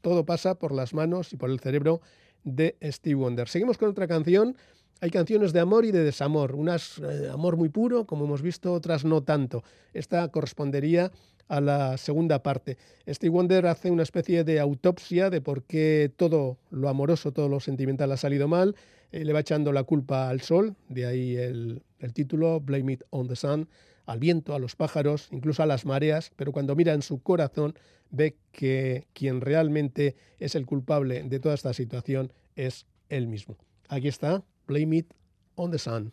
Todo 0.00 0.24
pasa 0.24 0.54
por 0.54 0.72
las 0.72 0.94
manos 0.94 1.32
y 1.32 1.36
por 1.36 1.50
el 1.50 1.60
cerebro 1.60 2.00
de 2.44 2.76
Steve 2.82 3.16
Wonder. 3.16 3.48
Seguimos 3.48 3.78
con 3.78 3.90
otra 3.90 4.06
canción. 4.06 4.56
Hay 5.00 5.10
canciones 5.10 5.52
de 5.52 5.60
amor 5.60 5.84
y 5.84 5.92
de 5.92 6.04
desamor, 6.04 6.54
unas 6.54 6.98
eh, 6.98 7.30
amor 7.32 7.56
muy 7.56 7.70
puro, 7.70 8.06
como 8.06 8.26
hemos 8.26 8.42
visto, 8.42 8.72
otras 8.72 9.04
no 9.04 9.22
tanto. 9.22 9.64
Esta 9.94 10.28
correspondería 10.28 11.10
a 11.50 11.60
la 11.60 11.98
segunda 11.98 12.42
parte. 12.42 12.78
Steve 13.08 13.30
Wonder 13.30 13.66
hace 13.66 13.90
una 13.90 14.04
especie 14.04 14.44
de 14.44 14.60
autopsia 14.60 15.30
de 15.30 15.40
por 15.40 15.64
qué 15.64 16.10
todo 16.16 16.58
lo 16.70 16.88
amoroso, 16.88 17.32
todo 17.32 17.48
lo 17.48 17.58
sentimental 17.58 18.12
ha 18.12 18.16
salido 18.16 18.46
mal. 18.46 18.76
Eh, 19.10 19.24
le 19.24 19.32
va 19.32 19.40
echando 19.40 19.72
la 19.72 19.82
culpa 19.82 20.28
al 20.28 20.40
sol, 20.40 20.76
de 20.88 21.06
ahí 21.06 21.36
el, 21.36 21.82
el 21.98 22.12
título, 22.12 22.60
Blame 22.60 22.92
It 22.92 23.02
on 23.10 23.26
the 23.26 23.34
Sun, 23.34 23.68
al 24.06 24.20
viento, 24.20 24.54
a 24.54 24.60
los 24.60 24.76
pájaros, 24.76 25.28
incluso 25.32 25.64
a 25.64 25.66
las 25.66 25.84
mareas, 25.84 26.30
pero 26.36 26.52
cuando 26.52 26.76
mira 26.76 26.94
en 26.94 27.02
su 27.02 27.20
corazón 27.20 27.74
ve 28.10 28.36
que 28.52 29.08
quien 29.12 29.40
realmente 29.40 30.14
es 30.38 30.54
el 30.54 30.66
culpable 30.66 31.24
de 31.24 31.40
toda 31.40 31.56
esta 31.56 31.72
situación 31.72 32.32
es 32.54 32.86
él 33.08 33.26
mismo. 33.26 33.56
Aquí 33.88 34.06
está, 34.06 34.44
Blame 34.68 34.98
It 34.98 35.14
on 35.56 35.72
the 35.72 35.78
Sun. 35.78 36.12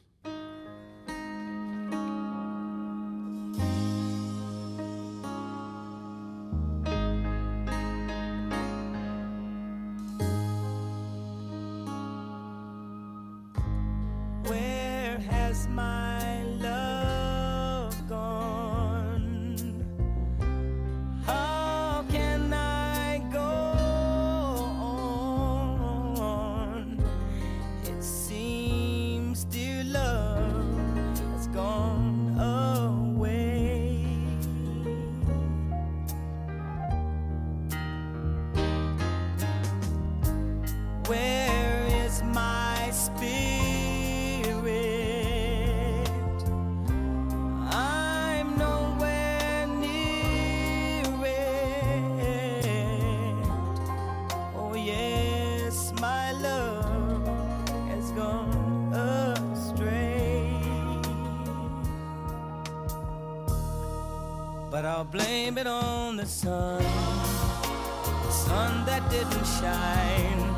Blame 65.12 65.58
it 65.58 65.68
on 65.68 66.18
the 66.18 66.26
sun, 66.26 66.84
the 66.84 68.32
sun 68.32 68.86
that 68.86 69.10
didn't 69.10 69.46
shine. 69.46 70.56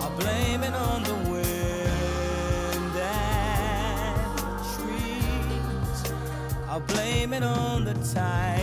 I'll 0.00 0.16
blame 0.18 0.64
it 0.64 0.74
on 0.74 1.04
the 1.04 1.14
wind 1.30 2.96
and 2.96 4.38
the 4.38 4.56
trees. 4.74 6.12
I'll 6.68 6.80
blame 6.80 7.32
it 7.32 7.44
on 7.44 7.84
the 7.84 7.94
time. 8.12 8.60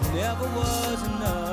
It 0.00 0.14
never 0.14 0.46
was 0.56 1.02
enough. 1.06 1.51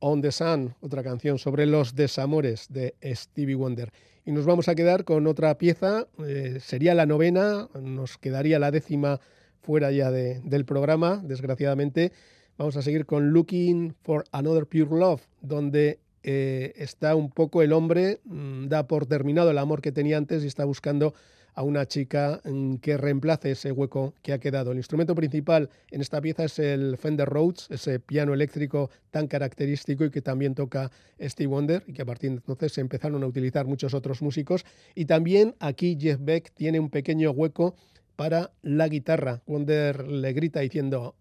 On 0.00 0.20
the 0.22 0.32
Sun, 0.32 0.74
otra 0.80 1.02
canción 1.02 1.38
sobre 1.38 1.66
los 1.66 1.94
desamores 1.94 2.66
de 2.68 2.94
Stevie 3.04 3.54
Wonder. 3.54 3.90
Y 4.24 4.32
nos 4.32 4.44
vamos 4.46 4.68
a 4.68 4.74
quedar 4.74 5.04
con 5.04 5.26
otra 5.26 5.56
pieza, 5.56 6.06
eh, 6.26 6.58
sería 6.60 6.94
la 6.94 7.06
novena, 7.06 7.68
nos 7.80 8.18
quedaría 8.18 8.58
la 8.58 8.70
décima 8.70 9.20
fuera 9.62 9.90
ya 9.92 10.10
de- 10.10 10.40
del 10.40 10.64
programa, 10.64 11.22
desgraciadamente. 11.24 12.12
Vamos 12.58 12.76
a 12.76 12.82
seguir 12.82 13.06
con 13.06 13.30
Looking 13.30 13.94
for 14.02 14.24
Another 14.32 14.66
Pure 14.66 14.98
Love, 14.98 15.22
donde 15.40 16.00
eh, 16.22 16.74
está 16.76 17.14
un 17.14 17.30
poco 17.30 17.62
el 17.62 17.72
hombre, 17.72 18.20
mm, 18.24 18.68
da 18.68 18.86
por 18.86 19.06
terminado 19.06 19.50
el 19.50 19.56
amor 19.56 19.80
que 19.80 19.90
tenía 19.90 20.18
antes 20.18 20.44
y 20.44 20.48
está 20.48 20.66
buscando 20.66 21.14
a 21.54 21.62
una 21.62 21.86
chica 21.86 22.40
mm, 22.44 22.76
que 22.76 22.96
reemplace 22.96 23.52
ese 23.52 23.72
hueco 23.72 24.14
que 24.22 24.32
ha 24.32 24.38
quedado. 24.38 24.72
El 24.72 24.78
instrumento 24.78 25.14
principal 25.14 25.70
en 25.90 26.00
esta 26.00 26.20
pieza 26.20 26.44
es 26.44 26.58
el 26.58 26.96
Fender 26.96 27.28
Rhodes, 27.28 27.66
ese 27.70 28.00
piano 28.00 28.34
eléctrico 28.34 28.90
tan 29.10 29.26
característico 29.26 30.04
y 30.04 30.10
que 30.10 30.22
también 30.22 30.54
toca 30.54 30.90
Steve 31.20 31.48
Wonder 31.48 31.84
y 31.86 31.92
que 31.92 32.02
a 32.02 32.06
partir 32.06 32.30
de 32.30 32.36
entonces 32.36 32.72
se 32.72 32.80
empezaron 32.80 33.22
a 33.22 33.26
utilizar 33.26 33.66
muchos 33.66 33.94
otros 33.94 34.22
músicos. 34.22 34.64
Y 34.94 35.04
también 35.04 35.54
aquí 35.60 35.96
Jeff 36.00 36.18
Beck 36.20 36.52
tiene 36.54 36.80
un 36.80 36.90
pequeño 36.90 37.30
hueco 37.30 37.74
para 38.16 38.52
la 38.62 38.88
guitarra. 38.88 39.42
Wonder 39.46 40.06
le 40.06 40.32
grita 40.32 40.60
diciendo, 40.60 41.14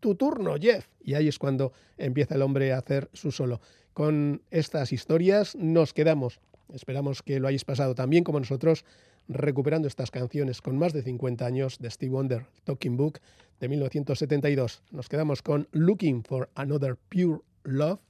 tu 0.00 0.14
turno, 0.14 0.56
Jeff. 0.60 0.86
Y 1.02 1.14
ahí 1.14 1.28
es 1.28 1.38
cuando 1.38 1.72
empieza 1.96 2.34
el 2.34 2.42
hombre 2.42 2.72
a 2.72 2.78
hacer 2.78 3.08
su 3.12 3.32
solo. 3.32 3.60
Con 3.92 4.42
estas 4.50 4.92
historias 4.92 5.56
nos 5.56 5.92
quedamos. 5.92 6.40
Esperamos 6.72 7.22
que 7.22 7.40
lo 7.40 7.48
hayáis 7.48 7.64
pasado 7.64 7.94
tan 7.94 8.10
bien 8.10 8.24
como 8.24 8.38
nosotros 8.38 8.84
recuperando 9.28 9.86
estas 9.88 10.10
canciones 10.10 10.62
con 10.62 10.78
más 10.78 10.92
de 10.92 11.02
50 11.02 11.44
años 11.44 11.78
de 11.78 11.90
Steve 11.90 12.12
Wonder, 12.12 12.46
Talking 12.64 12.96
Book 12.96 13.20
de 13.60 13.68
1972. 13.68 14.82
Nos 14.90 15.08
quedamos 15.08 15.42
con 15.42 15.68
Looking 15.72 16.24
for 16.24 16.50
Another 16.54 16.96
Pure 16.96 17.42
Love, 17.64 18.00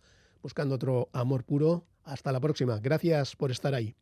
buscando 0.42 0.76
otro 0.76 1.08
amor 1.12 1.44
puro. 1.44 1.84
Hasta 2.04 2.32
la 2.32 2.40
próxima. 2.40 2.78
Gracias 2.80 3.36
por 3.36 3.50
estar 3.50 3.74
ahí. 3.74 3.94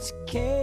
those 0.00 0.14
kids. 0.26 0.59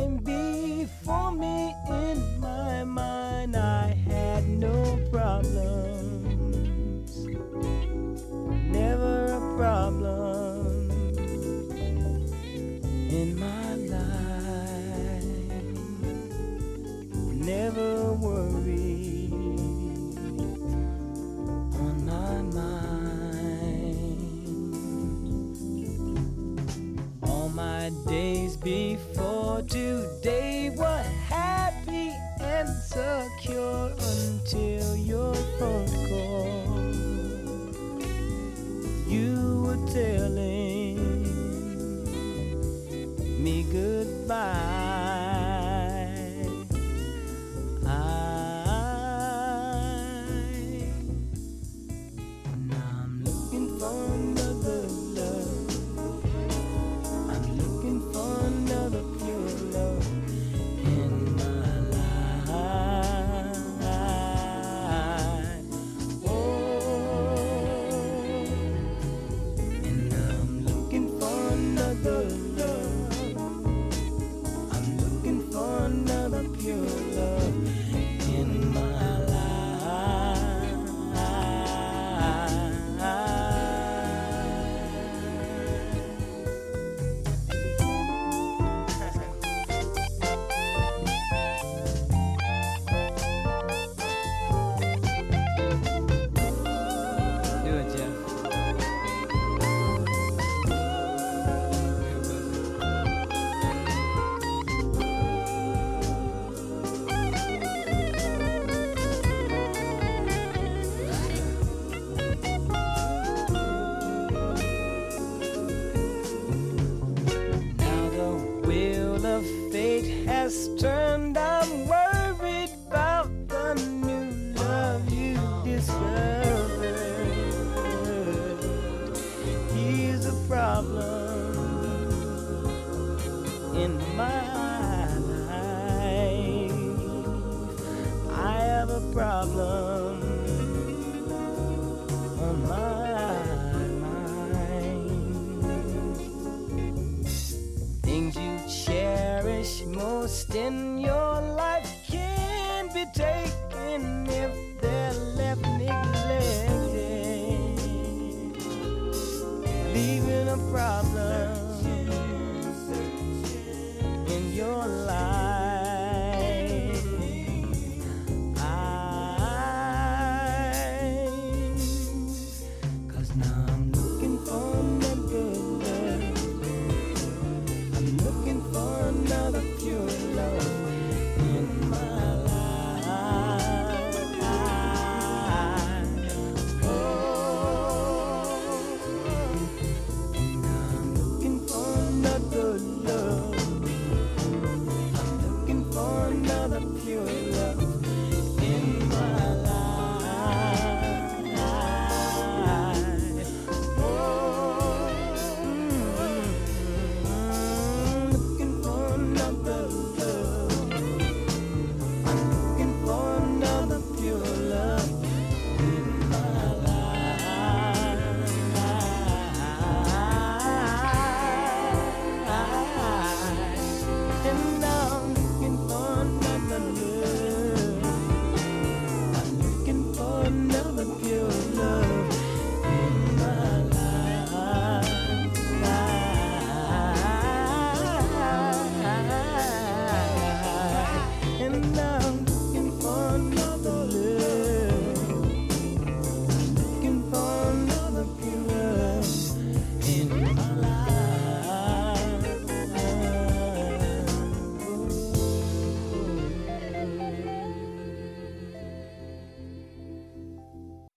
Problem 160.72 161.67